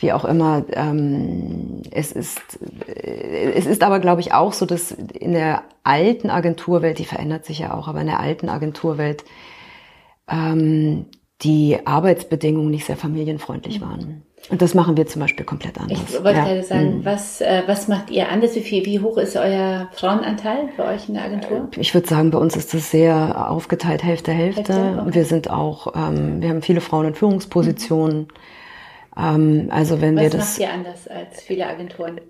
[0.00, 0.64] wie auch immer.
[0.72, 2.40] Ähm, es ist,
[2.86, 7.58] es ist aber, glaube ich, auch so, dass in der alten Agenturwelt, die verändert sich
[7.58, 9.24] ja auch, aber in der alten Agenturwelt
[10.26, 11.04] ähm,
[11.42, 13.84] die Arbeitsbedingungen nicht sehr familienfreundlich mhm.
[13.84, 14.22] waren.
[14.50, 15.98] Und das machen wir zum Beispiel komplett anders.
[16.08, 16.44] Ich wollte ja.
[16.44, 17.04] gerade sagen, mhm.
[17.04, 18.54] was, äh, was macht ihr anders?
[18.54, 21.68] Wie, viel, wie hoch ist euer Frauenanteil bei euch in der Agentur?
[21.76, 24.72] Ich würde sagen, bei uns ist das sehr aufgeteilt, Hälfte, Hälfte.
[24.72, 25.02] Hälfte?
[25.02, 25.14] Okay.
[25.14, 28.20] Wir sind auch, ähm, wir haben viele Frauen in Führungspositionen.
[28.20, 28.26] Mhm.
[29.18, 30.40] Ähm, also wenn was wir das.
[30.40, 32.20] Was macht ihr anders als viele Agenturen?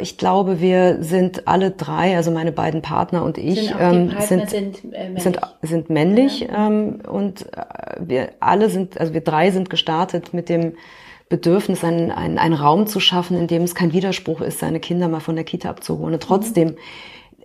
[0.00, 4.50] Ich glaube, wir sind alle drei, also meine beiden Partner und ich, sind, ähm, sind,
[4.50, 5.22] sind, äh, männlich.
[5.22, 6.66] sind, sind männlich ja.
[6.66, 7.64] ähm, und äh,
[8.00, 10.74] wir alle sind, also wir drei sind gestartet mit dem
[11.28, 15.08] Bedürfnis, einen, einen, einen Raum zu schaffen, in dem es kein Widerspruch ist, seine Kinder
[15.08, 16.76] mal von der Kita abzuholen und trotzdem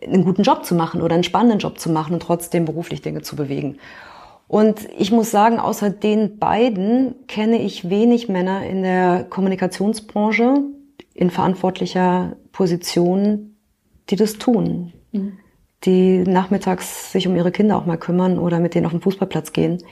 [0.01, 3.21] einen guten Job zu machen oder einen spannenden Job zu machen und trotzdem beruflich Dinge
[3.21, 3.77] zu bewegen.
[4.47, 10.55] Und ich muss sagen, außer den beiden kenne ich wenig Männer in der Kommunikationsbranche
[11.13, 13.55] in verantwortlicher Position,
[14.09, 14.93] die das tun.
[15.11, 15.37] Mhm.
[15.85, 19.53] Die nachmittags sich um ihre Kinder auch mal kümmern oder mit denen auf den Fußballplatz
[19.53, 19.83] gehen.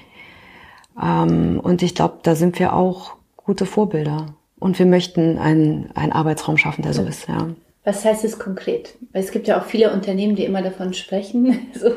[1.02, 4.36] Ähm, und ich glaube, da sind wir auch gute Vorbilder.
[4.60, 7.50] Und wir möchten einen, einen Arbeitsraum schaffen, der so ist, ja.
[7.84, 8.96] Was heißt es konkret?
[9.12, 11.68] Weil es gibt ja auch viele Unternehmen, die immer davon sprechen.
[11.74, 11.88] so,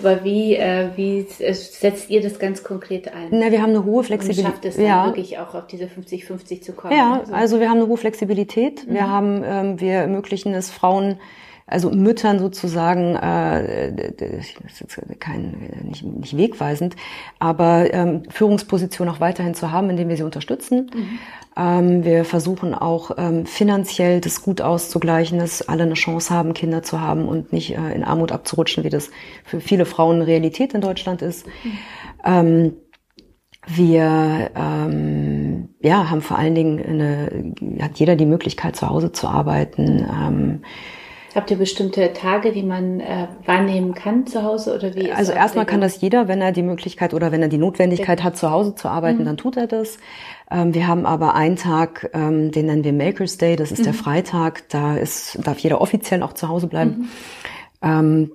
[0.00, 3.28] aber wie, äh, wie setzt ihr das ganz konkret ein?
[3.32, 4.44] Na, wir haben eine hohe Flexibilität.
[4.44, 5.06] Und schafft es dann ja.
[5.06, 6.96] wirklich auch auf diese 50-50 zu kommen?
[6.96, 7.32] Ja, also.
[7.34, 8.86] also wir haben eine hohe Flexibilität.
[8.86, 8.94] Mhm.
[8.94, 11.18] Wir haben, ähm, wir ermöglichen es Frauen,
[11.66, 16.96] also Müttern sozusagen, äh, das ist jetzt kein, nicht, nicht wegweisend,
[17.38, 20.90] aber ähm, Führungsposition auch weiterhin zu haben, indem wir sie unterstützen.
[20.94, 21.18] Mhm.
[21.56, 26.82] Ähm, wir versuchen auch ähm, finanziell das gut auszugleichen, dass alle eine Chance haben, Kinder
[26.82, 29.10] zu haben und nicht äh, in Armut abzurutschen, wie das
[29.44, 31.46] für viele Frauen Realität in Deutschland ist.
[31.46, 31.78] Mhm.
[32.24, 32.72] Ähm,
[33.66, 39.28] wir ähm, ja, haben vor allen Dingen eine, hat jeder die Möglichkeit, zu Hause zu
[39.28, 40.04] arbeiten.
[40.10, 40.62] Ähm,
[41.34, 45.10] Habt ihr bestimmte Tage, die man äh, wahrnehmen kann zu Hause oder wie?
[45.12, 48.36] also erstmal kann das jeder, wenn er die Möglichkeit oder wenn er die Notwendigkeit hat,
[48.36, 49.24] zu Hause zu arbeiten, mhm.
[49.24, 49.98] dann tut er das.
[50.50, 53.84] Ähm, wir haben aber einen Tag, ähm, den nennen wir Makers Day, das ist mhm.
[53.84, 56.90] der Freitag, da ist, darf jeder offiziell auch zu Hause bleiben.
[56.90, 57.08] Mhm.
[57.82, 58.32] Ähm,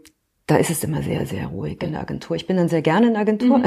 [0.48, 2.38] da ist es immer sehr, sehr ruhig in der Agentur.
[2.38, 3.58] Ich bin dann sehr gerne in der Agentur.
[3.58, 3.66] Mhm.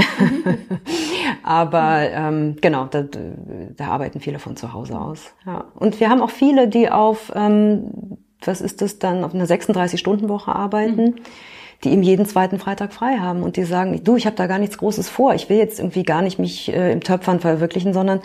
[1.42, 5.34] Aber ähm, genau, da, da arbeiten viele von zu Hause aus.
[5.46, 5.66] Ja.
[5.74, 10.54] Und wir haben auch viele, die auf, ähm, was ist das dann, auf einer 36-Stunden-Woche
[10.54, 11.02] arbeiten.
[11.02, 11.14] Mhm
[11.84, 14.58] die eben jeden zweiten Freitag frei haben und die sagen, du, ich habe da gar
[14.58, 18.20] nichts Großes vor, ich will jetzt irgendwie gar nicht mich äh, im Töpfern verwirklichen, sondern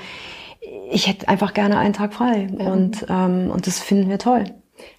[0.91, 2.71] ich hätte einfach gerne einen Tag frei ja.
[2.71, 4.43] und, ähm, und das finden wir toll.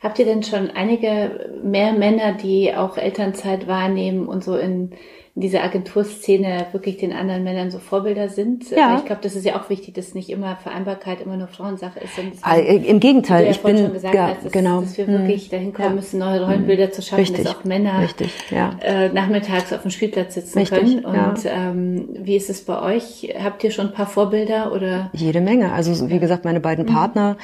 [0.02, 4.92] Habt ihr denn schon einige mehr Männer, die auch Elternzeit wahrnehmen und so in,
[5.36, 8.70] in dieser Agenturszene wirklich den anderen Männern so Vorbilder sind?
[8.70, 8.96] Ja.
[8.96, 12.12] Ich glaube, das ist ja auch wichtig, dass nicht immer Vereinbarkeit immer nur Frauensache ist.
[12.40, 14.80] Ah, Im Gegenteil, ja ich bin schon gesagt ja, hast, dass, genau.
[14.80, 15.50] dass wir wirklich hm.
[15.50, 17.44] dahin kommen müssen, neue Rollenbilder zu schaffen, Richtig.
[17.44, 18.78] dass auch Männer Richtig, ja.
[18.80, 21.04] äh, nachmittags auf dem Spielplatz sitzen Richtig, können.
[21.04, 21.52] Und ja.
[21.52, 23.34] ähm, wie ist es bei euch?
[23.38, 25.10] Habt ihr schon ein paar Vorbilder oder?
[25.12, 25.70] Jede Menge.
[25.72, 26.94] Also wie gesagt, meine beiden mhm.
[26.94, 27.36] Partner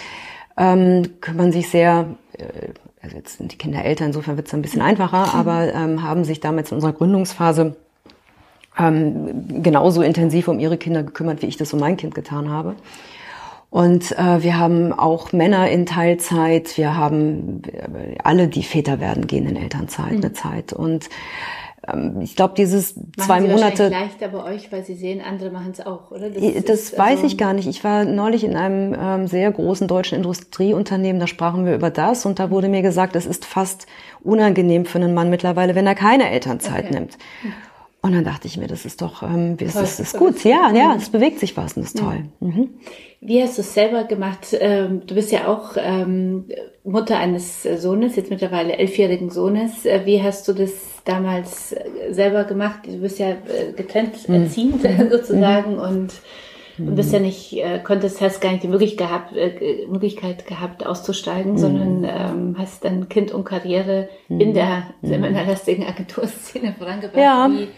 [0.57, 2.07] ähm, kümmern sich sehr,
[2.39, 2.45] äh,
[3.03, 6.25] also jetzt sind die Kinder älter, insofern wird es ein bisschen einfacher, aber ähm, haben
[6.25, 7.77] sich damals in unserer Gründungsphase
[8.79, 12.75] ähm, genauso intensiv um ihre Kinder gekümmert, wie ich das um mein Kind getan habe.
[13.73, 19.27] Und äh, wir haben auch Männer in Teilzeit, wir haben äh, alle, die Väter werden,
[19.27, 20.19] gehen in Elternzeit mhm.
[20.19, 20.75] eine Zeit.
[20.75, 21.09] Und
[21.91, 23.89] ähm, ich glaube, dieses machen zwei Sie Monate.
[23.89, 26.29] leichter bei euch, weil Sie sehen, andere machen es auch, oder?
[26.29, 27.67] Das, das ist, weiß also ich gar nicht.
[27.67, 32.27] Ich war neulich in einem ähm, sehr großen deutschen Industrieunternehmen, da sprachen wir über das
[32.27, 33.87] und da wurde mir gesagt, es ist fast
[34.23, 36.95] unangenehm für einen Mann mittlerweile, wenn er keine Elternzeit okay.
[36.95, 37.19] nimmt.
[38.05, 40.43] Und dann dachte ich mir, das ist doch, ähm, das, das ist gut.
[40.43, 42.25] Ja, ja, es bewegt sich was und das ist toll.
[42.41, 42.71] Mhm.
[43.21, 44.49] Wie hast du es selber gemacht?
[44.59, 46.47] Ähm, du bist ja auch ähm,
[46.83, 49.87] Mutter eines Sohnes, jetzt mittlerweile elfjährigen Sohnes.
[49.87, 50.73] Äh, wie hast du das
[51.05, 52.81] damals äh, selber gemacht?
[52.89, 54.35] Du bist ja äh, getrennt mhm.
[54.35, 55.11] erziehend mhm.
[55.13, 56.13] sozusagen und
[56.79, 60.87] und bist ja nicht, äh, konntest, hast gar nicht die Möglichkeit gehabt, äh, Möglichkeit gehabt
[60.87, 61.59] auszusteigen, mhm.
[61.59, 64.41] sondern ähm, hast dann Kind und Karriere mhm.
[64.41, 67.19] in der seminarlastigen Agenturszene vorangebracht.
[67.19, 67.49] Ja.
[67.51, 67.69] Wie,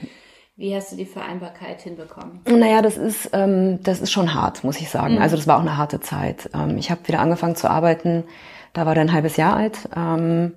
[0.56, 2.40] wie hast du die Vereinbarkeit hinbekommen?
[2.48, 5.16] Naja, das ist, ähm, das ist schon hart, muss ich sagen.
[5.16, 5.22] Mhm.
[5.22, 6.48] Also das war auch eine harte Zeit.
[6.54, 8.24] Ähm, ich habe wieder angefangen zu arbeiten,
[8.72, 9.88] da war der ein halbes Jahr alt.
[9.96, 10.54] Ähm,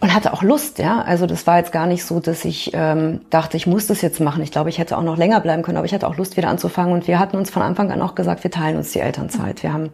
[0.00, 1.00] und hatte auch Lust, ja.
[1.02, 4.20] Also das war jetzt gar nicht so, dass ich ähm, dachte, ich muss das jetzt
[4.20, 4.42] machen.
[4.42, 6.48] Ich glaube, ich hätte auch noch länger bleiben können, aber ich hatte auch Lust, wieder
[6.48, 6.92] anzufangen.
[6.92, 9.62] Und wir hatten uns von Anfang an auch gesagt, wir teilen uns die Elternzeit.
[9.62, 9.90] Wir haben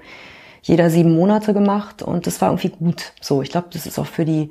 [0.62, 3.12] jeder sieben Monate gemacht und das war irgendwie gut.
[3.20, 4.50] So, ich glaube, das ist auch für die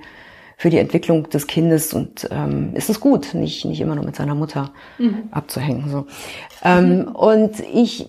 [0.56, 4.16] für die Entwicklung des Kindes und ähm, ist es gut, nicht nicht immer nur mit
[4.16, 5.24] seiner Mutter mhm.
[5.32, 5.90] abzuhängen.
[5.90, 6.06] So.
[6.64, 7.08] Ähm, mhm.
[7.16, 8.08] Und ich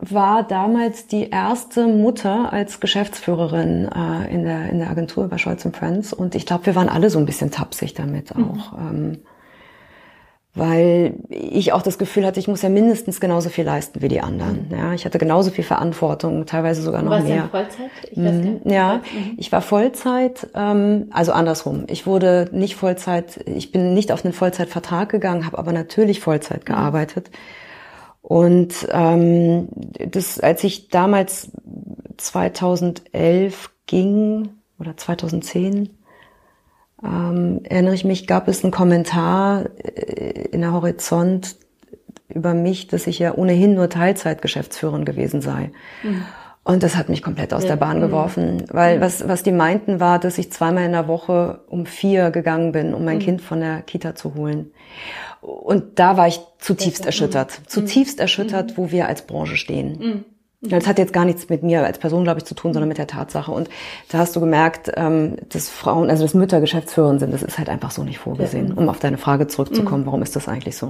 [0.00, 5.66] war damals die erste Mutter als Geschäftsführerin äh, in, der, in der Agentur bei Scholz
[5.72, 6.12] Friends.
[6.12, 8.50] Und ich glaube, wir waren alle so ein bisschen tapsig damit mhm.
[8.50, 8.78] auch.
[8.78, 9.18] Ähm,
[10.52, 14.20] weil ich auch das Gefühl hatte, ich muss ja mindestens genauso viel leisten wie die
[14.20, 14.66] anderen.
[14.68, 14.76] Mhm.
[14.76, 17.48] Ja, ich hatte genauso viel Verantwortung, teilweise sogar noch mehr.
[17.50, 17.90] Vollzeit?
[18.10, 19.34] Ich mhm, ja, mhm.
[19.36, 21.84] ich war Vollzeit, ähm, also andersrum.
[21.86, 26.68] Ich wurde nicht Vollzeit, ich bin nicht auf einen Vollzeitvertrag gegangen, habe aber natürlich Vollzeit
[26.68, 26.74] mhm.
[28.22, 31.50] Und ähm, das, als ich damals
[32.18, 35.90] 2011 ging oder 2010,
[37.02, 41.56] ähm, erinnere ich mich, gab es einen Kommentar äh, in der Horizont
[42.28, 45.72] über mich, dass ich ja ohnehin nur Teilzeitgeschäftsführerin gewesen sei.
[46.02, 46.24] Mhm.
[46.62, 47.70] Und das hat mich komplett aus ja.
[47.70, 48.02] der Bahn mhm.
[48.02, 49.00] geworfen, weil mhm.
[49.00, 52.94] was, was die meinten war, dass ich zweimal in der Woche um vier gegangen bin,
[52.94, 53.22] um mein mhm.
[53.22, 54.72] Kind von der Kita zu holen.
[55.40, 58.22] Und da war ich zutiefst erschüttert, zutiefst mhm.
[58.22, 60.24] erschüttert, wo wir als Branche stehen.
[60.62, 62.98] Das hat jetzt gar nichts mit mir als Person, glaube ich, zu tun, sondern mit
[62.98, 63.50] der Tatsache.
[63.50, 63.70] Und
[64.10, 67.70] da hast du gemerkt, ähm, dass Frauen, also dass Mütter Geschäftsführerin sind, das ist halt
[67.70, 68.74] einfach so nicht vorgesehen.
[68.74, 70.86] Um auf deine Frage zurückzukommen, warum ist das eigentlich so?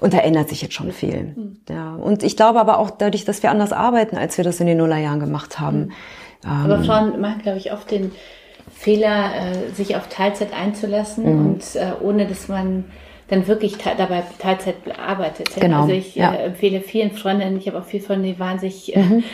[0.00, 1.34] Und da ändert sich jetzt schon viel.
[1.68, 1.94] Ja.
[1.94, 4.76] Und ich glaube aber auch dadurch, dass wir anders arbeiten, als wir das in den
[4.76, 5.92] Nullerjahren gemacht haben.
[6.46, 8.12] Aber ähm, Frauen machen, glaube ich, oft den
[8.70, 11.46] Fehler, äh, sich auf Teilzeit einzulassen mhm.
[11.46, 12.84] und äh, ohne dass man
[13.28, 15.54] dann wirklich dabei Teilzeit arbeitet.
[15.58, 15.82] Genau.
[15.82, 16.34] Also ich ja.
[16.34, 19.24] äh, empfehle vielen Freundinnen, ich habe auch viel von die wahnsinnig äh, mhm.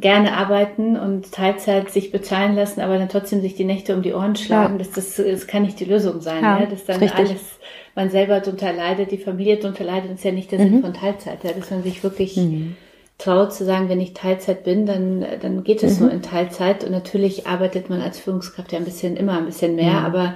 [0.00, 4.14] gerne arbeiten und Teilzeit sich bezahlen lassen, aber dann trotzdem sich die Nächte um die
[4.14, 4.74] Ohren schlagen.
[4.74, 4.78] Ja.
[4.78, 6.42] Das, das, das kann nicht die Lösung sein.
[6.42, 6.66] Ja, ja?
[6.66, 7.18] Dass dann richtig.
[7.18, 7.58] alles,
[7.96, 10.64] man selber drunter leidet, die Familie drunter leidet, ist ja nicht der mhm.
[10.64, 11.42] Sinn von Teilzeit.
[11.42, 11.50] Ja?
[11.52, 12.76] Dass man sich wirklich mhm.
[13.18, 16.06] traut zu sagen, wenn ich Teilzeit bin, dann, dann geht es mhm.
[16.06, 16.84] nur in Teilzeit.
[16.84, 20.06] Und natürlich arbeitet man als Führungskraft ja ein bisschen immer ein bisschen mehr, mhm.
[20.06, 20.34] aber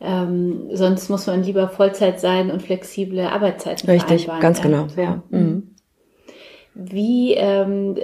[0.00, 4.86] ähm, sonst muss man lieber Vollzeit sein und flexible Arbeitszeiten Richtig, ganz genau.
[4.96, 5.22] Ja.
[5.30, 5.74] Mhm.
[6.74, 7.96] Wie, ähm,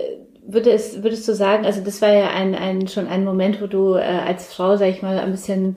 [0.47, 3.67] würde es, würdest du sagen, also das war ja ein, ein schon ein Moment, wo
[3.67, 5.77] du äh, als Frau, sag ich mal, ein bisschen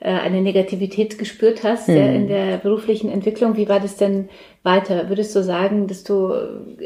[0.00, 1.96] äh, eine Negativität gespürt hast mhm.
[1.96, 3.56] ja, in der beruflichen Entwicklung.
[3.56, 4.30] Wie war das denn
[4.62, 5.10] weiter?
[5.10, 6.32] Würdest du sagen, dass du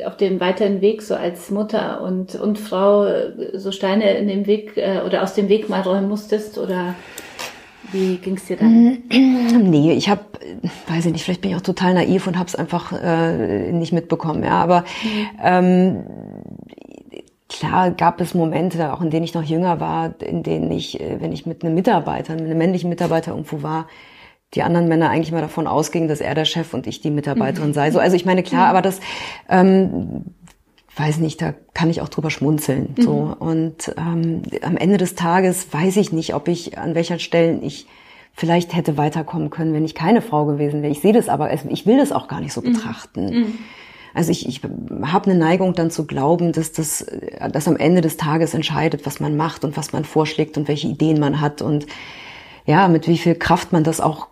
[0.05, 3.07] auf dem weiteren Weg so als Mutter und, und Frau
[3.55, 6.97] so Steine in dem Weg äh, oder aus dem Weg mal räumen musstest oder
[7.93, 8.99] wie ging es dir dann?
[9.55, 10.23] Nee, ich habe,
[10.89, 13.93] weiß ich nicht, vielleicht bin ich auch total naiv und habe es einfach äh, nicht
[13.93, 14.43] mitbekommen.
[14.43, 15.27] Ja, aber mhm.
[15.43, 16.05] ähm,
[17.49, 21.21] klar gab es Momente, auch in denen ich noch jünger war, in denen ich, äh,
[21.21, 23.87] wenn ich mit einem Mitarbeiter, mit einem männlichen Mitarbeiter irgendwo war,
[24.55, 27.69] die anderen Männer eigentlich mal davon ausgingen, dass er der Chef und ich die Mitarbeiterin
[27.69, 27.75] mhm.
[27.75, 27.91] sei.
[27.91, 28.71] So, also ich meine, klar, mhm.
[28.71, 29.01] aber das,
[29.49, 30.25] ähm,
[30.97, 32.95] weiß nicht, da kann ich auch drüber schmunzeln.
[32.97, 33.03] Mhm.
[33.03, 37.63] So und ähm, am Ende des Tages weiß ich nicht, ob ich an welcher Stellen
[37.63, 37.87] ich
[38.33, 40.93] vielleicht hätte weiterkommen können, wenn ich keine Frau gewesen wäre.
[40.93, 42.73] Ich sehe das aber, ich will das auch gar nicht so mhm.
[42.73, 43.27] betrachten.
[43.27, 43.59] Mhm.
[44.13, 44.61] Also ich, ich
[45.03, 47.05] habe eine Neigung dann zu glauben, dass das
[47.51, 50.87] dass am Ende des Tages entscheidet, was man macht und was man vorschlägt und welche
[50.87, 51.87] Ideen man hat und
[52.67, 54.29] ja, mit wie viel Kraft man das auch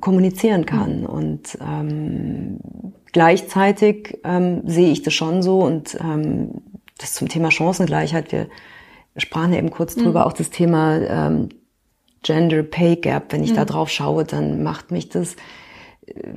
[0.00, 1.00] kommunizieren kann.
[1.00, 1.06] Mhm.
[1.06, 2.58] Und ähm,
[3.12, 6.62] gleichzeitig ähm, sehe ich das schon so und ähm,
[6.98, 8.48] das zum Thema Chancengleichheit, wir
[9.16, 10.26] sprachen ja eben kurz drüber, mhm.
[10.26, 11.48] auch das Thema ähm,
[12.22, 13.56] Gender Pay Gap, wenn ich mhm.
[13.56, 15.36] da drauf schaue, dann macht mich das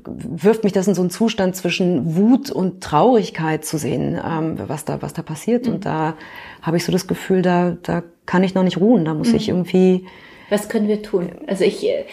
[0.06, 4.86] wirft mich das in so einen Zustand zwischen Wut und Traurigkeit zu sehen, ähm, was
[4.86, 5.66] da was da passiert.
[5.66, 5.74] Mhm.
[5.74, 6.16] Und da
[6.62, 9.06] habe ich so das Gefühl, da da kann ich noch nicht ruhen.
[9.06, 9.36] Da muss mhm.
[9.36, 10.06] ich irgendwie.
[10.50, 11.32] Was können wir tun?
[11.48, 12.06] Also ich äh,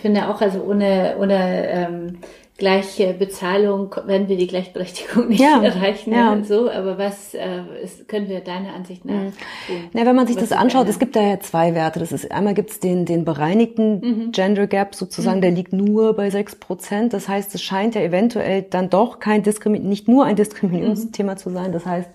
[0.00, 2.18] finde auch, also ohne ohne ähm,
[2.60, 6.12] gleiche Bezahlung werden wir die Gleichberechtigung nicht ja, erreichen.
[6.12, 6.40] Ja.
[6.44, 9.32] So, aber was äh, ist, können wir deiner Ansicht nach mhm.
[9.66, 9.90] tun?
[9.92, 11.98] Ja, wenn man sich was das anschaut, es gibt da ja zwei Werte.
[11.98, 14.32] Das ist einmal gibt es den den bereinigten mhm.
[14.32, 15.42] Gender Gap sozusagen, mhm.
[15.42, 17.12] der liegt nur bei sechs Prozent.
[17.12, 21.38] Das heißt, es scheint ja eventuell dann doch kein Diskrimi nicht nur ein Diskriminierungsthema mhm.
[21.38, 21.72] zu sein.
[21.72, 22.10] Das heißt,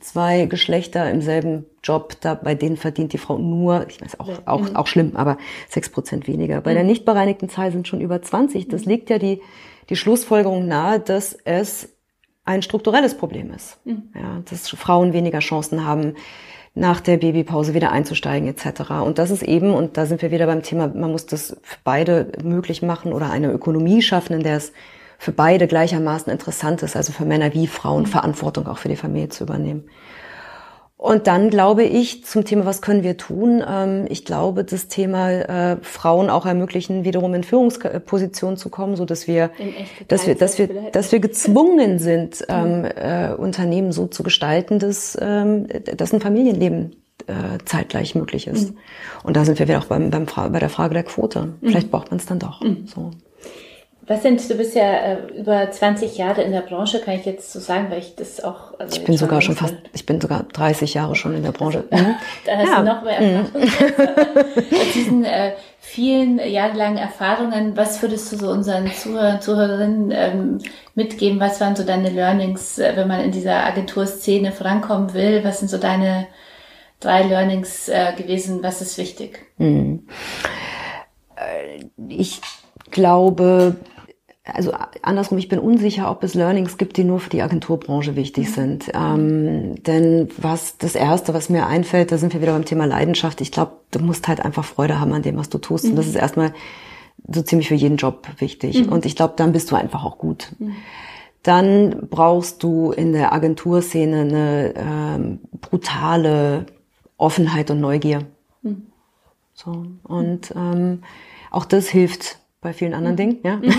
[0.00, 4.28] zwei Geschlechter im selben Job, da bei denen verdient die Frau nur, ich weiß auch
[4.46, 4.76] auch, mhm.
[4.76, 5.36] auch schlimm, aber
[5.68, 6.60] sechs Prozent weniger.
[6.60, 6.90] Bei der mhm.
[6.90, 8.68] nicht bereinigten Zahl sind schon über 20.
[8.68, 9.40] Das legt ja die
[9.90, 11.90] die Schlussfolgerung nahe, dass es
[12.44, 13.78] ein strukturelles Problem ist.
[13.84, 14.04] Mhm.
[14.14, 16.14] Ja, dass Frauen weniger Chancen haben,
[16.74, 18.90] nach der Babypause wieder einzusteigen etc.
[19.04, 21.78] Und das ist eben, und da sind wir wieder beim Thema, man muss das für
[21.82, 24.72] beide möglich machen oder eine Ökonomie schaffen, in der es
[25.18, 28.06] für beide gleichermaßen interessant ist, also für Männer wie Frauen, mhm.
[28.06, 29.84] Verantwortung auch für die Familie zu übernehmen.
[31.00, 33.64] Und dann glaube ich zum Thema, was können wir tun?
[33.66, 39.06] Ähm, ich glaube, das Thema äh, Frauen auch ermöglichen, wiederum in Führungspositionen zu kommen, so
[39.06, 39.50] dass wir,
[40.08, 45.16] dass wir, dass wir, dass wir gezwungen sind, ähm, äh, Unternehmen so zu gestalten, dass,
[45.18, 46.96] ähm, dass ein Familienleben
[47.28, 48.72] äh, zeitgleich möglich ist.
[48.72, 48.78] Mhm.
[49.22, 51.54] Und da sind wir wieder auch beim, beim bei der Frage der Quote.
[51.62, 51.92] Vielleicht mhm.
[51.92, 52.60] braucht man es dann doch.
[52.60, 52.86] Mhm.
[52.86, 53.10] So.
[54.10, 57.52] Was sind, du bist ja äh, über 20 Jahre in der Branche, kann ich jetzt
[57.52, 58.76] so sagen, weil ich das auch.
[58.76, 61.84] Also ich bin sogar schon fast, ich bin sogar 30 Jahre schon in der Branche.
[61.92, 62.14] Also, mhm.
[62.44, 62.80] Da hast ja.
[62.80, 63.36] du noch mehr mhm.
[63.36, 64.46] Erfahrung.
[64.72, 70.58] Aus diesen äh, vielen jahrelangen Erfahrungen, was würdest du so unseren Zuhörern, Zuhörerinnen ähm,
[70.96, 71.38] mitgeben?
[71.38, 75.44] Was waren so deine Learnings, äh, wenn man in dieser Agenturszene vorankommen will?
[75.44, 76.26] Was sind so deine
[76.98, 78.60] drei Learnings äh, gewesen?
[78.64, 79.46] Was ist wichtig?
[79.58, 80.08] Mhm.
[81.36, 82.40] Äh, ich
[82.90, 83.76] glaube,
[84.44, 84.72] also
[85.02, 88.52] andersrum, ich bin unsicher, ob es Learnings gibt, die nur für die Agenturbranche wichtig mhm.
[88.52, 88.90] sind.
[88.94, 93.40] Ähm, denn was das Erste, was mir einfällt, da sind wir wieder beim Thema Leidenschaft.
[93.40, 95.84] Ich glaube, du musst halt einfach Freude haben an dem, was du tust.
[95.84, 95.90] Mhm.
[95.90, 96.54] Und das ist erstmal
[97.28, 98.86] so ziemlich für jeden Job wichtig.
[98.86, 98.92] Mhm.
[98.92, 100.52] Und ich glaube, dann bist du einfach auch gut.
[100.58, 100.76] Mhm.
[101.42, 106.66] Dann brauchst du in der Agenturszene eine ähm, brutale
[107.18, 108.26] Offenheit und Neugier.
[108.62, 108.86] Mhm.
[109.54, 109.84] So.
[110.04, 111.02] Und ähm,
[111.50, 113.60] auch das hilft bei vielen anderen Dingen, ja.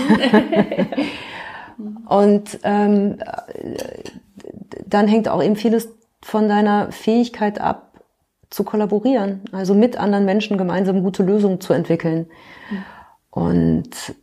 [2.06, 3.18] Und ähm,
[4.86, 5.88] dann hängt auch eben vieles
[6.20, 7.88] von deiner Fähigkeit ab,
[8.50, 12.26] zu kollaborieren, also mit anderen Menschen gemeinsam gute Lösungen zu entwickeln.
[13.30, 14.14] Und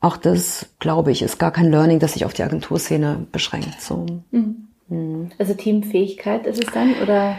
[0.00, 3.80] auch das, glaube ich, ist gar kein Learning, das sich auf die Agenturszene beschränkt.
[3.80, 4.04] So.
[4.30, 4.68] Mhm.
[4.88, 5.30] Mhm.
[5.38, 7.38] Also Teamfähigkeit ist es dann oder?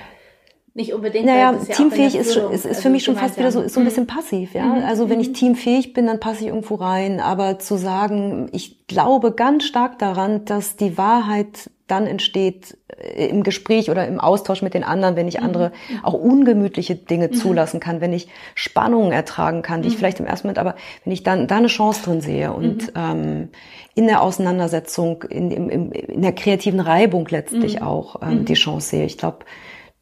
[0.73, 1.25] Nicht unbedingt.
[1.25, 3.79] Naja, ja teamfähig ist, ist, ist also für mich schon fast wieder so, ist so
[3.79, 4.65] ein bisschen passiv, ja.
[4.65, 4.83] Mhm.
[4.83, 5.33] Also wenn ich mhm.
[5.33, 7.19] teamfähig bin, dann passe ich irgendwo rein.
[7.19, 13.43] Aber zu sagen, ich glaube ganz stark daran, dass die Wahrheit dann entsteht äh, im
[13.43, 15.45] Gespräch oder im Austausch mit den anderen, wenn ich mhm.
[15.45, 15.71] andere
[16.03, 20.47] auch ungemütliche Dinge zulassen kann, wenn ich Spannungen ertragen kann, die ich vielleicht im ersten
[20.47, 23.49] Moment, aber wenn ich dann da eine Chance drin sehe und ähm,
[23.95, 29.05] in der Auseinandersetzung, in, in, in der kreativen Reibung letztlich auch ähm, die Chance sehe.
[29.05, 29.39] Ich glaube,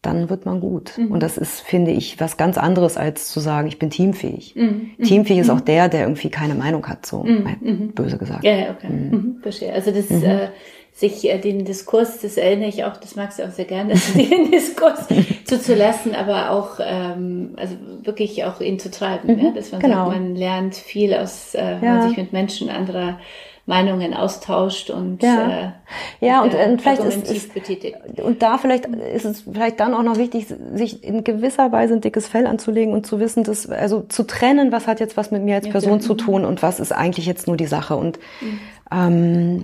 [0.07, 0.97] dann wird man gut.
[0.97, 1.11] Mhm.
[1.11, 4.55] Und das ist, finde ich, was ganz anderes, als zu sagen, ich bin teamfähig.
[4.55, 4.91] Mhm.
[4.97, 5.03] mhm.
[5.03, 5.65] Teamfähig ist auch mhm.
[5.65, 7.91] der, der irgendwie keine Meinung hat, so mhm.
[7.93, 8.43] böse gesagt.
[8.43, 8.89] Ja, okay.
[8.89, 9.39] Mhm.
[9.41, 9.73] Verstehe.
[9.73, 10.47] Also das äh,
[10.93, 14.49] sich äh, den Diskurs, das erinnere ich auch, das magst du auch sehr gerne, den
[14.49, 15.07] Diskurs
[15.45, 19.51] zuzulassen, aber auch ähm, also wirklich auch ihn zu treiben, mhm, ja?
[19.51, 20.05] dass man genau.
[20.05, 21.79] sagt, man lernt viel aus, äh, ja.
[21.81, 23.19] man sich mit Menschen anderer
[23.67, 25.73] Meinungen austauscht und ja,
[26.21, 29.93] äh, ja und, äh, und vielleicht ist, ist und da vielleicht ist es vielleicht dann
[29.93, 33.69] auch noch wichtig, sich in gewisser Weise ein dickes Fell anzulegen und zu wissen, dass
[33.69, 36.63] also zu trennen, was hat jetzt was mit mir als Person ja, zu tun und
[36.63, 38.59] was ist eigentlich jetzt nur die Sache und mhm.
[38.89, 39.63] ähm,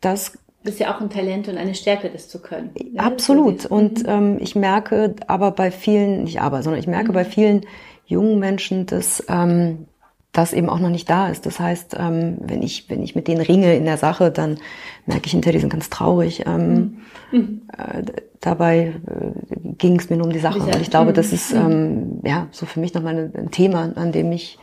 [0.00, 2.70] das das ist ja auch ein Talent und eine Stärke, das zu können.
[2.74, 3.02] Ne?
[3.02, 3.64] Absolut.
[3.64, 4.08] Und mhm.
[4.08, 7.14] ähm, ich merke aber bei vielen, nicht aber, sondern ich merke mhm.
[7.14, 7.66] bei vielen
[8.04, 9.86] jungen Menschen, dass ähm,
[10.32, 11.44] das eben auch noch nicht da ist.
[11.46, 14.58] Das heißt, ähm, wenn ich wenn ich mit denen ringe in der Sache, dann
[15.06, 16.44] merke ich hinter die sind ganz traurig.
[16.46, 16.98] Ähm,
[17.32, 17.62] mhm.
[17.76, 18.02] äh,
[18.40, 20.60] dabei äh, ging es mir nur um die Sache.
[20.60, 21.34] Und ich glaube, das mhm.
[21.34, 24.58] ist ähm, ja so für mich nochmal ein, ein Thema, an dem ich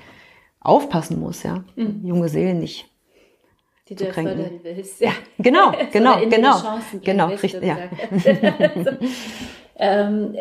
[0.61, 1.43] aufpassen muss.
[1.43, 2.01] Ja, mhm.
[2.03, 2.89] junge Seelen nicht
[3.89, 4.99] die du fördern willst.
[4.99, 7.77] Ja, genau, genau, genau, genau, richtig, ja.
[8.83, 8.91] so,
[9.77, 10.35] ähm,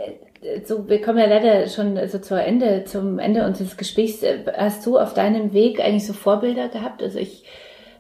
[0.64, 4.22] so, wir kommen ja leider schon so zur Ende, zum Ende unseres Gesprächs.
[4.57, 7.03] Hast du auf deinem Weg eigentlich so Vorbilder gehabt?
[7.03, 7.45] Also ich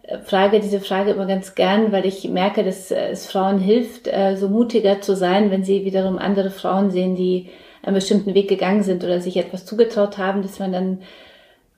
[0.02, 4.36] äh, frage diese Frage immer ganz gern, weil ich merke, dass es Frauen hilft, äh,
[4.36, 7.48] so mutiger zu sein, wenn sie wiederum andere Frauen sehen, die
[7.82, 10.98] einen bestimmten Weg gegangen sind oder sich etwas zugetraut haben, dass man dann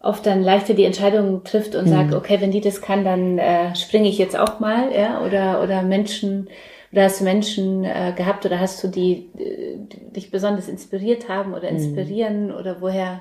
[0.00, 1.90] oft dann leichter die Entscheidung trifft und mhm.
[1.90, 5.62] sagt, okay, wenn die das kann, dann äh, springe ich jetzt auch mal, ja, oder
[5.62, 6.48] oder Menschen
[6.92, 11.52] oder hast du Menschen äh, gehabt oder hast du die, die dich besonders inspiriert haben
[11.52, 11.76] oder mhm.
[11.76, 12.54] inspirieren mhm.
[12.54, 13.20] oder woher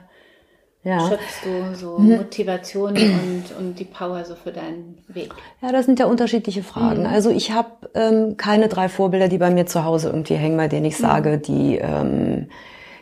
[0.83, 1.07] ja.
[1.07, 2.17] schöpfst du so mhm.
[2.17, 5.33] Motivation und, und die Power so für deinen Weg?
[5.61, 7.01] Ja, das sind ja unterschiedliche Fragen.
[7.01, 7.07] Mhm.
[7.07, 10.67] Also ich habe ähm, keine drei Vorbilder, die bei mir zu Hause irgendwie hängen, bei
[10.67, 11.03] denen ich mhm.
[11.03, 12.47] sage, die ähm,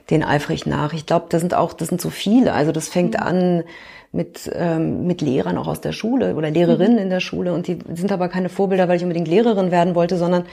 [0.09, 0.93] den eifrig nach.
[0.93, 2.53] Ich glaube, das sind auch, das sind so viele.
[2.53, 3.24] Also das fängt mhm.
[3.24, 3.63] an
[4.16, 7.03] mit, ähm, mit Lehrern auch aus der Schule oder Lehrerinnen mhm.
[7.03, 7.53] in der Schule.
[7.53, 10.45] Und die sind aber keine Vorbilder, weil ich unbedingt Lehrerin werden wollte, sondern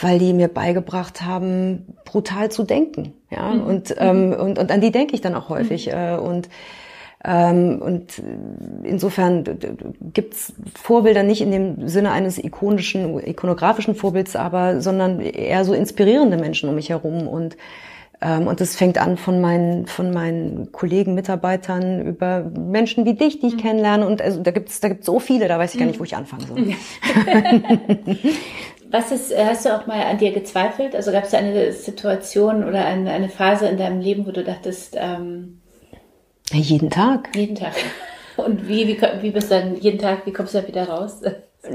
[0.00, 3.14] weil die mir beigebracht haben, brutal zu denken.
[3.30, 3.62] Ja, mhm.
[3.62, 4.32] und, ähm, mhm.
[4.34, 5.86] und, und an die denke ich dann auch häufig.
[5.86, 5.92] Mhm.
[5.92, 6.48] Äh, und
[7.26, 8.22] ähm, und
[8.82, 9.44] insofern
[10.12, 16.36] gibt's Vorbilder nicht in dem Sinne eines ikonischen, ikonografischen Vorbilds, aber sondern eher so inspirierende
[16.36, 17.56] Menschen um mich herum und
[18.24, 23.48] und das fängt an von meinen, von meinen Kollegen, Mitarbeitern über Menschen wie dich, die
[23.48, 23.60] ich mhm.
[23.60, 24.06] kennenlerne.
[24.06, 26.16] Und also, da gibt's da gibt's so viele, da weiß ich gar nicht, wo ich
[26.16, 26.74] anfangen soll.
[28.90, 30.94] Was ist, äh, hast du auch mal an dir gezweifelt?
[30.94, 34.96] Also gab es eine Situation oder eine, eine Phase in deinem Leben, wo du dachtest,
[34.96, 35.60] ähm,
[36.52, 37.34] jeden Tag.
[37.34, 37.72] Jeden Tag.
[38.36, 41.22] Und wie, wie, wie bist du dann jeden Tag, wie kommst du da wieder raus?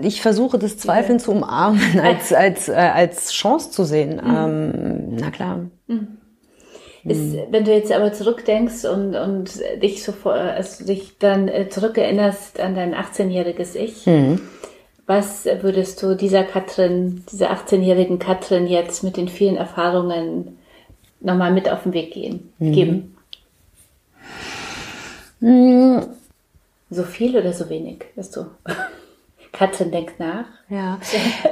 [0.01, 4.21] Ich versuche das Zweifeln zu umarmen, als, als, äh, als Chance zu sehen.
[4.23, 4.35] Mhm.
[4.35, 5.65] Ähm, na klar.
[5.87, 6.18] Mhm.
[7.05, 7.39] Ist, mhm.
[7.51, 12.59] wenn du jetzt aber zurückdenkst und, und dich so vor, also dich dann äh, zurückerinnerst
[12.59, 14.41] an dein 18-jähriges Ich, mhm.
[15.05, 20.57] was würdest du dieser Katrin, dieser 18-jährigen Katrin jetzt mit den vielen Erfahrungen
[21.21, 22.71] nochmal mit auf den Weg gehen, mhm.
[22.73, 23.17] geben?
[25.39, 26.01] Mhm.
[26.89, 28.45] So viel oder so wenig, weißt du?
[29.53, 30.45] Katrin denkt nach.
[30.69, 30.99] Ja,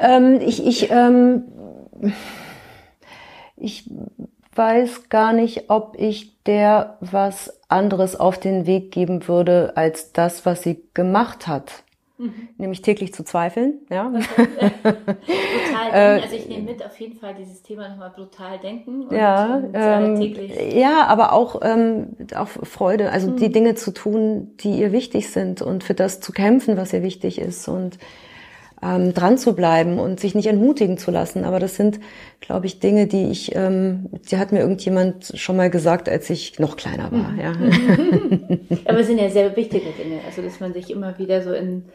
[0.01, 1.43] ähm, ich, ich, ähm,
[3.55, 3.89] ich
[4.57, 10.45] weiß gar nicht, ob ich der was anderes auf den Weg geben würde als das,
[10.45, 11.83] was sie gemacht hat.
[12.19, 12.49] Mhm.
[12.57, 14.09] Nämlich täglich zu zweifeln, ja.
[14.09, 14.23] brutal
[14.81, 16.23] denken.
[16.23, 19.03] Also ich nehme mit auf jeden Fall dieses Thema nochmal brutal denken.
[19.03, 23.37] Und, ja, und, äh, ähm, ja, aber auch, ähm, auch Freude, also mhm.
[23.37, 27.03] die Dinge zu tun, die ihr wichtig sind und für das zu kämpfen, was ihr
[27.03, 27.99] wichtig ist und
[28.81, 31.45] ähm, dran zu bleiben und sich nicht entmutigen zu lassen.
[31.45, 31.99] Aber das sind,
[32.39, 36.59] glaube ich, Dinge, die ich, ähm, die hat mir irgendjemand schon mal gesagt, als ich
[36.59, 37.33] noch kleiner war.
[37.41, 37.53] Ja.
[38.85, 41.85] Aber es sind ja sehr wichtige Dinge, also dass man sich immer wieder so in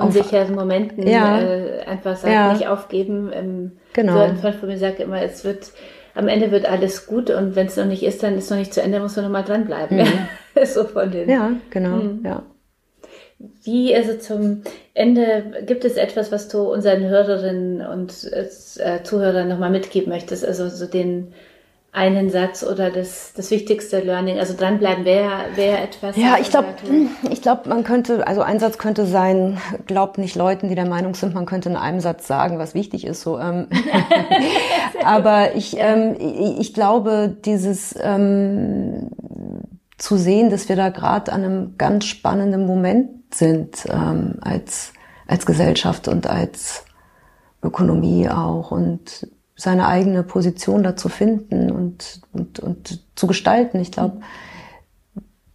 [0.00, 1.40] unsicheren Momenten ja.
[1.40, 2.52] äh, einfach sagt, ja.
[2.52, 3.30] nicht aufgeben.
[3.32, 4.14] Ähm, genau.
[4.14, 5.72] So ein Freund von mir sagt immer, es wird
[6.14, 8.56] am Ende wird alles gut und wenn es noch nicht ist, dann ist es noch
[8.56, 9.98] nicht zu Ende, muss man noch mal dranbleiben.
[9.98, 10.64] Mhm.
[10.64, 11.28] so von den.
[11.28, 11.96] Ja, genau.
[11.96, 12.20] Mhm.
[12.24, 12.42] Ja.
[13.38, 14.62] Wie, also zum
[14.94, 20.44] Ende, gibt es etwas, was du unseren Hörerinnen und äh, Zuhörern nochmal mitgeben möchtest?
[20.44, 21.34] Also so den
[21.96, 26.14] einen Satz oder das, das wichtigste Learning, also dranbleiben wäre wär etwas.
[26.16, 26.68] Ja, ich glaube,
[27.30, 31.14] ich glaube, man könnte, also ein Satz könnte sein, glaubt nicht Leuten, die der Meinung
[31.14, 33.22] sind, man könnte in einem Satz sagen, was wichtig ist.
[33.22, 33.68] So, ähm.
[35.04, 39.10] aber ich, ähm, ich, ich glaube, dieses ähm,
[39.96, 44.92] zu sehen, dass wir da gerade an einem ganz spannenden Moment sind ähm, als,
[45.26, 46.84] als Gesellschaft und als
[47.62, 53.80] Ökonomie auch und seine eigene Position da zu finden und, und, und zu gestalten.
[53.80, 54.20] Ich glaube,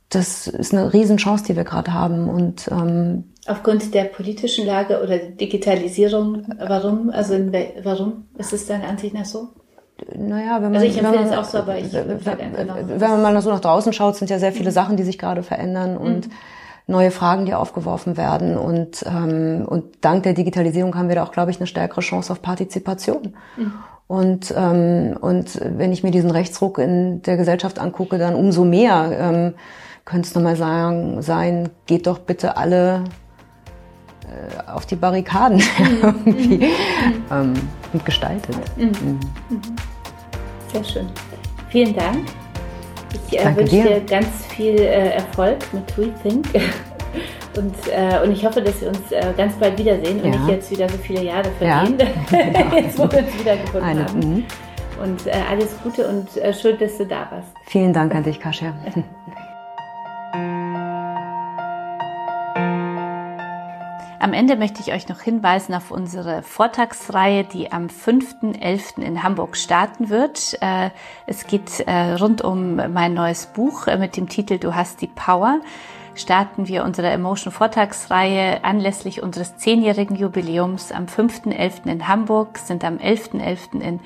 [0.09, 5.17] das ist eine Riesenchance, die wir gerade haben und ähm, Aufgrund der politischen Lage oder
[5.17, 7.09] Digitalisierung, warum?
[7.09, 7.51] Also in,
[7.82, 9.49] warum ist es deiner Ansicht nach so?
[10.15, 13.41] Naja, wenn man, also ich empfinde es auch so, aber ich wenn, wenn man mal
[13.41, 14.75] so nach draußen schaut, sind ja sehr viele mhm.
[14.75, 16.32] Sachen, die sich gerade verändern und mhm.
[16.88, 21.32] Neue Fragen, die aufgeworfen werden und ähm, und dank der Digitalisierung haben wir da auch,
[21.32, 23.36] glaube ich, eine stärkere Chance auf Partizipation.
[23.57, 23.73] Mhm.
[24.07, 29.17] Und ähm, und wenn ich mir diesen Rechtsruck in der Gesellschaft angucke, dann umso mehr
[29.17, 29.53] ähm,
[30.03, 33.05] könnte es nochmal sagen, sein, geht doch bitte alle
[34.25, 35.97] äh, auf die Barrikaden mhm.
[36.25, 37.23] irgendwie mhm.
[37.32, 37.53] ähm,
[37.93, 38.55] und gestaltet.
[38.75, 38.91] Mhm.
[39.49, 39.75] mhm.
[40.73, 41.07] Sehr schön.
[41.69, 42.25] Vielen Dank.
[43.14, 43.84] Ich äh, wünsche dir.
[43.84, 46.47] dir ganz viel äh, Erfolg mit WeThink.
[47.57, 50.24] Und, äh, und ich hoffe, dass wir uns äh, ganz bald wiedersehen ja.
[50.24, 52.78] und nicht jetzt wieder so viele Jahre vergehen, ja.
[52.78, 54.20] jetzt wo wir uns wiedergefunden Eine, haben.
[54.20, 54.45] Mhm.
[55.03, 57.49] Und äh, alles Gute und äh, schön, dass du da warst.
[57.66, 58.74] Vielen Dank an dich, Kasia.
[64.22, 69.01] Am Ende möchte ich euch noch hinweisen auf unsere Vortragsreihe, die am 5.11.
[69.01, 70.61] in Hamburg starten wird.
[70.61, 70.91] Äh,
[71.26, 75.07] es geht äh, rund um mein neues Buch äh, mit dem Titel Du hast die
[75.07, 75.59] Power.
[76.13, 81.89] Starten wir unsere Emotion Vortragsreihe anlässlich unseres zehnjährigen Jubiläums am 5.11.
[81.89, 83.41] in Hamburg, sind am 11.11.
[83.41, 83.82] .11.
[83.82, 83.99] in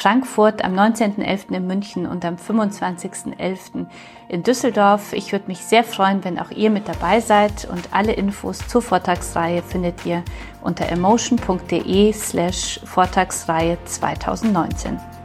[0.00, 1.54] Frankfurt, am 19.11.
[1.54, 3.84] in München und am 25.11.
[4.28, 5.12] in Düsseldorf.
[5.12, 8.80] Ich würde mich sehr freuen, wenn auch ihr mit dabei seid und alle Infos zur
[8.80, 10.24] Vortragsreihe findet ihr
[10.62, 15.19] unter emotion.de slash Vortragsreihe 2019.